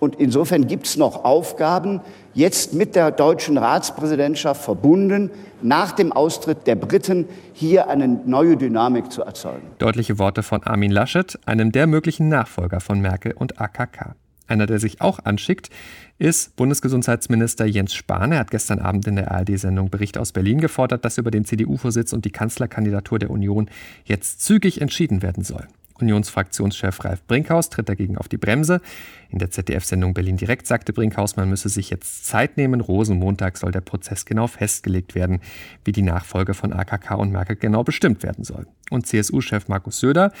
Und 0.00 0.16
insofern 0.16 0.66
gibt 0.66 0.86
es 0.86 0.96
noch 0.96 1.24
Aufgaben, 1.24 2.00
jetzt 2.34 2.74
mit 2.74 2.96
der 2.96 3.12
deutschen 3.12 3.58
Ratspräsidentschaft 3.58 4.62
verbunden, 4.62 5.30
nach 5.62 5.92
dem 5.92 6.10
Austritt 6.10 6.66
der 6.66 6.74
Briten 6.74 7.26
hier 7.52 7.88
eine 7.88 8.08
neue 8.08 8.56
Dynamik 8.56 9.12
zu 9.12 9.22
erzeugen. 9.22 9.68
Deutliche 9.78 10.18
Worte 10.18 10.42
von 10.42 10.62
Armin 10.64 10.90
Laschet, 10.90 11.38
einem 11.44 11.70
der 11.70 11.86
möglichen 11.86 12.28
Nachfolger 12.28 12.80
von 12.80 13.00
Merkel 13.00 13.32
und 13.32 13.60
AKK. 13.60 14.16
Einer, 14.46 14.66
der 14.66 14.80
sich 14.80 15.00
auch 15.00 15.20
anschickt, 15.22 15.70
ist 16.18 16.56
Bundesgesundheitsminister 16.56 17.66
Jens 17.66 17.94
Spahn. 17.94 18.32
Er 18.32 18.40
hat 18.40 18.50
gestern 18.50 18.80
Abend 18.80 19.06
in 19.06 19.14
der 19.14 19.30
ARD-Sendung 19.30 19.90
Bericht 19.90 20.18
aus 20.18 20.32
Berlin 20.32 20.60
gefordert, 20.60 21.04
dass 21.04 21.18
über 21.18 21.30
den 21.30 21.44
CDU-Vorsitz 21.44 22.12
und 22.12 22.24
die 22.24 22.32
Kanzlerkandidatur 22.32 23.20
der 23.20 23.30
Union 23.30 23.70
jetzt 24.04 24.40
zügig 24.40 24.80
entschieden 24.80 25.22
werden 25.22 25.44
soll. 25.44 25.68
Unionsfraktionschef 26.00 27.04
Ralf 27.04 27.22
Brinkhaus 27.26 27.70
tritt 27.70 27.88
dagegen 27.88 28.16
auf 28.16 28.28
die 28.28 28.36
Bremse. 28.36 28.80
In 29.28 29.38
der 29.38 29.50
ZDF-Sendung 29.50 30.14
Berlin 30.14 30.36
Direkt 30.36 30.66
sagte 30.66 30.92
Brinkhaus, 30.92 31.36
man 31.36 31.48
müsse 31.48 31.68
sich 31.68 31.90
jetzt 31.90 32.26
Zeit 32.26 32.56
nehmen. 32.56 32.80
Rosenmontag 32.80 33.56
soll 33.56 33.72
der 33.72 33.80
Prozess 33.80 34.24
genau 34.24 34.46
festgelegt 34.46 35.14
werden, 35.14 35.40
wie 35.84 35.92
die 35.92 36.02
Nachfolge 36.02 36.54
von 36.54 36.72
AKK 36.72 37.14
und 37.14 37.30
Merkel 37.30 37.56
genau 37.56 37.84
bestimmt 37.84 38.22
werden 38.22 38.44
soll. 38.44 38.66
Und 38.90 39.06
CSU-Chef 39.06 39.68
Markus 39.68 40.00
Söder, 40.00 40.32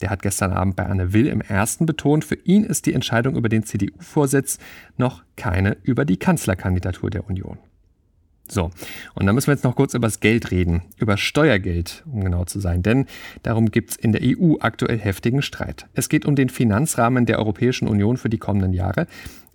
der 0.00 0.10
hat 0.10 0.22
gestern 0.22 0.52
Abend 0.52 0.76
bei 0.76 0.86
Anne 0.86 1.12
Will 1.12 1.26
im 1.26 1.40
ersten 1.40 1.86
betont, 1.86 2.24
für 2.24 2.36
ihn 2.36 2.64
ist 2.64 2.86
die 2.86 2.94
Entscheidung 2.94 3.36
über 3.36 3.48
den 3.48 3.64
CDU-Vorsitz 3.64 4.58
noch 4.96 5.22
keine 5.36 5.76
über 5.82 6.04
die 6.04 6.16
Kanzlerkandidatur 6.16 7.10
der 7.10 7.28
Union. 7.28 7.58
So, 8.50 8.70
und 9.14 9.26
dann 9.26 9.34
müssen 9.34 9.46
wir 9.46 9.54
jetzt 9.54 9.64
noch 9.64 9.76
kurz 9.76 9.94
über 9.94 10.08
das 10.08 10.18
Geld 10.18 10.50
reden, 10.50 10.82
über 10.98 11.16
Steuergeld, 11.16 12.02
um 12.10 12.24
genau 12.24 12.44
zu 12.44 12.58
sein, 12.58 12.82
denn 12.82 13.06
darum 13.42 13.70
gibt 13.70 13.90
es 13.90 13.96
in 13.96 14.12
der 14.12 14.22
EU 14.24 14.56
aktuell 14.58 14.98
heftigen 14.98 15.40
Streit. 15.40 15.86
Es 15.94 16.08
geht 16.08 16.26
um 16.26 16.34
den 16.34 16.48
Finanzrahmen 16.48 17.26
der 17.26 17.38
Europäischen 17.38 17.86
Union 17.86 18.16
für 18.16 18.28
die 18.28 18.38
kommenden 18.38 18.72
Jahre. 18.72 19.06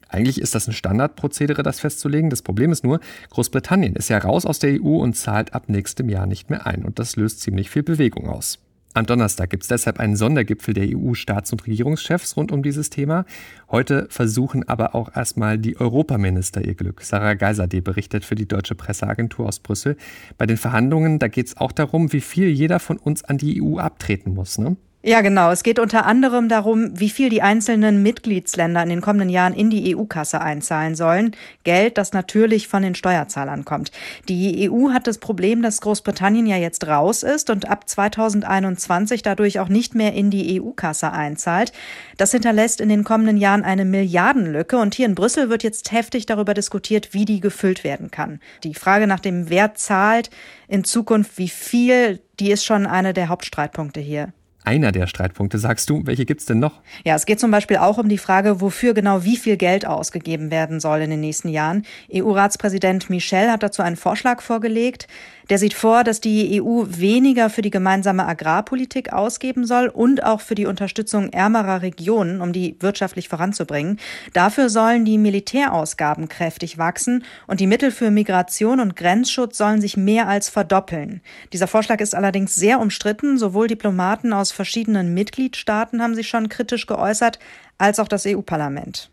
Eigentlich 0.08 0.40
ist 0.40 0.56
das 0.56 0.68
ein 0.68 0.74
Standardprozedere, 0.74 1.62
das 1.62 1.82
festzulegen. 1.82 2.30
Das 2.30 2.42
Problem 2.42 2.72
ist 2.72 2.84
nur, 2.84 3.02
Großbritannien 3.32 3.96
ist 3.96 4.10
ja 4.10 4.18
raus 4.18 4.46
aus 4.46 4.60
der 4.60 4.82
EU 4.82 4.98
und 4.98 5.16
zahlt 5.18 5.54
ab 5.54 5.68
nächstem 5.68 6.08
Jahr 6.08 6.26
nicht 6.26 6.50
mehr 6.50 6.66
ein. 6.66 6.86
Und 6.86 7.00
das 7.00 7.18
löst 7.18 7.42
ziemlich 7.42 7.70
viel 7.70 7.84
Bewegung 7.84 8.30
aus. 8.30 8.60
Am 8.96 9.06
Donnerstag 9.06 9.50
gibt 9.50 9.64
es 9.64 9.68
deshalb 9.68 10.00
einen 10.00 10.16
Sondergipfel 10.16 10.74
der 10.74 10.88
EU-Staats- 10.88 11.52
und 11.52 11.68
Regierungschefs 11.68 12.38
rund 12.38 12.54
um 12.54 12.64
dieses 12.64 12.90
Thema. 12.90 13.26
Heute 13.70 14.08
versuchen 14.10 14.66
aber 14.70 14.96
auch 14.96 15.14
erstmal 15.14 15.58
die 15.58 15.78
Europaminister 15.78 16.64
ihr 16.64 16.76
Glück. 16.76 17.02
Sarah 17.02 17.34
Geiserde 17.34 17.82
berichtet 17.82 18.24
für 18.24 18.36
die 18.36 18.48
deutsche 18.48 18.74
Presseagentur 18.74 19.48
aus 19.48 19.60
Brüssel. 19.60 19.98
Bei 20.38 20.46
den 20.46 20.56
Verhandlungen, 20.56 21.20
da 21.20 21.28
geht 21.28 21.48
es 21.48 21.58
auch 21.58 21.74
darum, 21.74 22.14
wie 22.14 22.22
viel 22.22 22.48
jeder 22.48 22.80
von 22.80 22.96
uns 22.96 23.22
an 23.26 23.38
die 23.38 23.62
EU 23.62 23.80
abtreten 23.80 24.34
muss. 24.34 24.58
Ne? 24.60 24.78
Ja, 25.08 25.22
genau. 25.22 25.52
Es 25.52 25.62
geht 25.62 25.78
unter 25.78 26.08
anderem 26.08 26.50
darum, 26.50 27.00
wie 27.00 27.12
viel 27.12 27.30
die 27.30 27.44
einzelnen 27.44 28.02
Mitgliedsländer 28.02 28.82
in 28.82 28.90
den 28.90 29.02
kommenden 29.02 29.30
Jahren 29.30 29.54
in 29.54 29.70
die 29.70 29.96
EU-Kasse 29.96 30.42
einzahlen 30.42 30.96
sollen. 30.96 31.36
Geld, 31.64 32.00
das 32.00 32.12
natürlich 32.12 32.68
von 32.68 32.82
den 32.82 32.96
Steuerzahlern 32.96 33.66
kommt. 33.66 33.92
Die 34.30 34.68
EU 34.68 34.90
hat 34.90 35.06
das 35.06 35.20
Problem, 35.20 35.62
dass 35.62 35.82
Großbritannien 35.82 36.48
ja 36.48 36.58
jetzt 36.58 36.88
raus 36.88 37.22
ist 37.22 37.52
und 37.52 37.70
ab 37.70 37.88
2021 37.88 39.22
dadurch 39.22 39.60
auch 39.60 39.70
nicht 39.70 39.94
mehr 39.94 40.14
in 40.14 40.32
die 40.32 40.60
EU-Kasse 40.60 41.12
einzahlt. 41.12 41.72
Das 42.18 42.32
hinterlässt 42.32 42.82
in 42.82 42.90
den 42.90 43.04
kommenden 43.04 43.38
Jahren 43.38 43.64
eine 43.64 43.86
Milliardenlücke 43.86 44.80
und 44.80 44.96
hier 44.96 45.06
in 45.06 45.14
Brüssel 45.14 45.52
wird 45.52 45.62
jetzt 45.62 45.92
heftig 45.92 46.26
darüber 46.26 46.56
diskutiert, 46.56 47.14
wie 47.14 47.26
die 47.26 47.42
gefüllt 47.42 47.84
werden 47.84 48.10
kann. 48.10 48.40
Die 48.64 48.74
Frage 48.74 49.06
nach 49.06 49.20
dem, 49.20 49.52
wer 49.52 49.76
zahlt 49.76 50.32
in 50.68 50.84
Zukunft 50.84 51.38
wie 51.38 51.50
viel, 51.50 52.22
die 52.40 52.50
ist 52.50 52.66
schon 52.66 52.88
einer 52.88 53.14
der 53.14 53.30
Hauptstreitpunkte 53.30 54.00
hier 54.00 54.34
einer 54.66 54.92
der 54.92 55.08
Streitpunkte, 55.08 55.58
sagst 55.58 55.90
du. 55.90 56.02
Welche 56.06 56.26
gibt 56.26 56.42
es 56.42 56.46
denn 56.46 56.60
noch? 56.60 56.82
Ja, 57.04 57.16
es 57.16 57.26
geht 57.26 57.40
zum 57.40 57.52
Beispiel 57.52 57.78
auch 57.78 57.98
um 57.98 58.10
die 58.10 58.18
Frage, 58.18 58.62
wofür 58.62 58.94
genau 58.94 59.24
wie 59.24 59.38
viel 59.38 59.58
Geld 59.58 59.86
ausgegeben 59.86 60.52
werden 60.52 60.80
soll 60.80 61.02
in 61.02 61.10
den 61.10 61.22
nächsten 61.22 61.50
Jahren. 61.50 61.84
EU-Ratspräsident 62.14 63.10
Michel 63.10 63.52
hat 63.52 63.64
dazu 63.64 63.82
einen 63.82 63.96
Vorschlag 63.96 64.42
vorgelegt. 64.42 65.08
Der 65.50 65.60
sieht 65.60 65.76
vor, 65.76 66.04
dass 66.04 66.22
die 66.22 66.60
EU 66.60 66.86
weniger 66.88 67.52
für 67.52 67.62
die 67.62 67.70
gemeinsame 67.70 68.26
Agrarpolitik 68.26 69.14
ausgeben 69.14 69.68
soll 69.68 69.90
und 69.90 70.24
auch 70.24 70.42
für 70.42 70.56
die 70.56 70.66
Unterstützung 70.66 71.32
ärmerer 71.32 71.84
Regionen, 71.84 72.42
um 72.42 72.52
die 72.52 72.76
wirtschaftlich 72.80 73.30
voranzubringen. 73.30 74.00
Dafür 74.34 74.70
sollen 74.70 75.06
die 75.06 75.20
Militärausgaben 75.20 76.30
kräftig 76.30 76.80
wachsen 76.80 77.24
und 77.46 77.60
die 77.60 77.68
Mittel 77.68 77.92
für 77.92 78.10
Migration 78.10 78.80
und 78.80 78.96
Grenzschutz 78.96 79.58
sollen 79.58 79.82
sich 79.82 79.98
mehr 79.98 80.28
als 80.28 80.50
verdoppeln. 80.50 81.22
Dieser 81.54 81.68
Vorschlag 81.68 82.00
ist 82.00 82.16
allerdings 82.16 82.56
sehr 82.56 82.80
umstritten. 82.80 83.38
Sowohl 83.38 83.68
Diplomaten 83.68 84.34
aus 84.34 84.52
verschiedenen 84.56 85.14
Mitgliedstaaten 85.14 86.02
haben 86.02 86.16
sich 86.16 86.28
schon 86.28 86.50
kritisch 86.50 86.88
geäußert, 86.88 87.40
als 87.78 88.00
auch 88.00 88.08
das 88.08 88.26
EU-Parlament. 88.26 89.12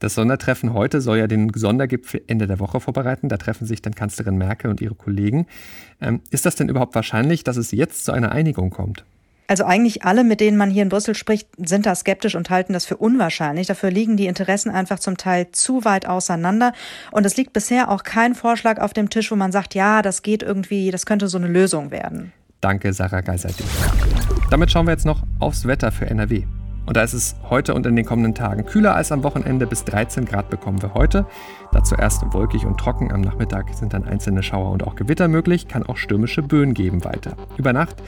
Das 0.00 0.14
Sondertreffen 0.14 0.72
heute 0.72 1.00
soll 1.02 1.18
ja 1.18 1.26
den 1.26 1.52
Sondergipfel 1.54 2.22
Ende 2.26 2.46
der 2.46 2.58
Woche 2.58 2.80
vorbereiten. 2.80 3.28
Da 3.28 3.36
treffen 3.36 3.66
sich 3.66 3.82
dann 3.82 3.94
Kanzlerin 3.94 4.36
Merkel 4.36 4.70
und 4.70 4.80
ihre 4.80 4.94
Kollegen. 4.94 5.46
Ähm, 6.00 6.22
ist 6.30 6.46
das 6.46 6.56
denn 6.56 6.70
überhaupt 6.70 6.94
wahrscheinlich, 6.94 7.44
dass 7.44 7.58
es 7.58 7.70
jetzt 7.70 8.06
zu 8.06 8.12
einer 8.12 8.32
Einigung 8.32 8.70
kommt? 8.70 9.04
Also 9.46 9.64
eigentlich 9.64 10.04
alle, 10.04 10.24
mit 10.24 10.40
denen 10.40 10.56
man 10.56 10.70
hier 10.70 10.84
in 10.84 10.88
Brüssel 10.88 11.14
spricht, 11.14 11.48
sind 11.58 11.84
da 11.84 11.94
skeptisch 11.94 12.36
und 12.36 12.50
halten 12.50 12.72
das 12.72 12.86
für 12.86 12.96
unwahrscheinlich. 12.96 13.66
Dafür 13.66 13.90
liegen 13.90 14.16
die 14.16 14.26
Interessen 14.26 14.70
einfach 14.70 15.00
zum 15.00 15.16
Teil 15.16 15.50
zu 15.50 15.84
weit 15.84 16.06
auseinander. 16.06 16.72
Und 17.10 17.26
es 17.26 17.36
liegt 17.36 17.52
bisher 17.52 17.90
auch 17.90 18.04
kein 18.04 18.36
Vorschlag 18.36 18.80
auf 18.80 18.92
dem 18.92 19.10
Tisch, 19.10 19.30
wo 19.32 19.36
man 19.36 19.50
sagt, 19.52 19.74
ja, 19.74 20.02
das 20.02 20.22
geht 20.22 20.44
irgendwie, 20.44 20.92
das 20.92 21.04
könnte 21.04 21.26
so 21.26 21.36
eine 21.36 21.48
Lösung 21.48 21.90
werden. 21.90 22.32
Danke, 22.60 22.92
Sarah 22.92 23.22
Geisert. 23.22 23.54
Damit 24.50 24.70
schauen 24.70 24.86
wir 24.86 24.92
jetzt 24.92 25.06
noch 25.06 25.22
aufs 25.38 25.66
Wetter 25.66 25.90
für 25.92 26.06
NRW. 26.06 26.44
Und 26.90 26.96
da 26.96 27.02
ist 27.02 27.12
es 27.12 27.36
heute 27.48 27.74
und 27.74 27.86
in 27.86 27.94
den 27.94 28.04
kommenden 28.04 28.34
Tagen 28.34 28.66
kühler 28.66 28.96
als 28.96 29.12
am 29.12 29.22
Wochenende. 29.22 29.66
Bis 29.66 29.84
13 29.84 30.24
Grad 30.24 30.50
bekommen 30.50 30.82
wir 30.82 30.92
heute. 30.92 31.24
Dazu 31.70 31.94
erst 31.94 32.24
wolkig 32.32 32.66
und 32.66 32.78
trocken. 32.78 33.12
Am 33.12 33.20
Nachmittag 33.20 33.72
sind 33.74 33.92
dann 33.94 34.04
einzelne 34.04 34.42
Schauer 34.42 34.72
und 34.72 34.84
auch 34.84 34.96
Gewitter 34.96 35.28
möglich. 35.28 35.68
Kann 35.68 35.84
auch 35.84 35.96
stürmische 35.96 36.42
Böen 36.42 36.74
geben 36.74 37.04
weiter. 37.04 37.36
Über 37.56 37.72
Nacht 37.72 38.02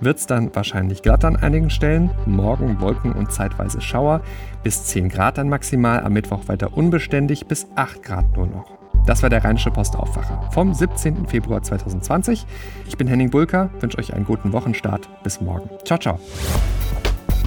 wird 0.00 0.18
es 0.18 0.26
dann 0.26 0.54
wahrscheinlich 0.54 1.02
glatt 1.02 1.24
an 1.24 1.34
einigen 1.34 1.68
Stellen. 1.68 2.10
Morgen 2.26 2.80
Wolken 2.80 3.12
und 3.12 3.32
zeitweise 3.32 3.80
Schauer. 3.80 4.20
Bis 4.62 4.84
10 4.84 5.08
Grad 5.08 5.36
dann 5.36 5.48
maximal. 5.48 6.04
Am 6.04 6.12
Mittwoch 6.12 6.46
weiter 6.46 6.76
unbeständig. 6.76 7.46
Bis 7.48 7.66
8 7.74 8.04
Grad 8.04 8.36
nur 8.36 8.46
noch. 8.46 8.77
Das 9.06 9.22
war 9.22 9.30
der 9.30 9.44
Rheinische 9.44 9.70
Postaufwacher 9.70 10.50
vom 10.52 10.74
17. 10.74 11.26
Februar 11.26 11.62
2020. 11.62 12.46
Ich 12.86 12.96
bin 12.96 13.06
Henning 13.08 13.30
Bulker, 13.30 13.70
wünsche 13.80 13.98
euch 13.98 14.12
einen 14.14 14.24
guten 14.24 14.52
Wochenstart. 14.52 15.08
Bis 15.22 15.40
morgen. 15.40 15.70
Ciao, 15.84 15.98
ciao. 15.98 16.20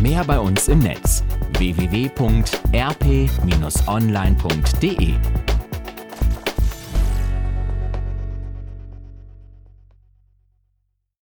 Mehr 0.01 0.23
bei 0.23 0.39
uns 0.39 0.67
im 0.67 0.79
Netz 0.79 1.23
www.rp-online.de 1.57 2.11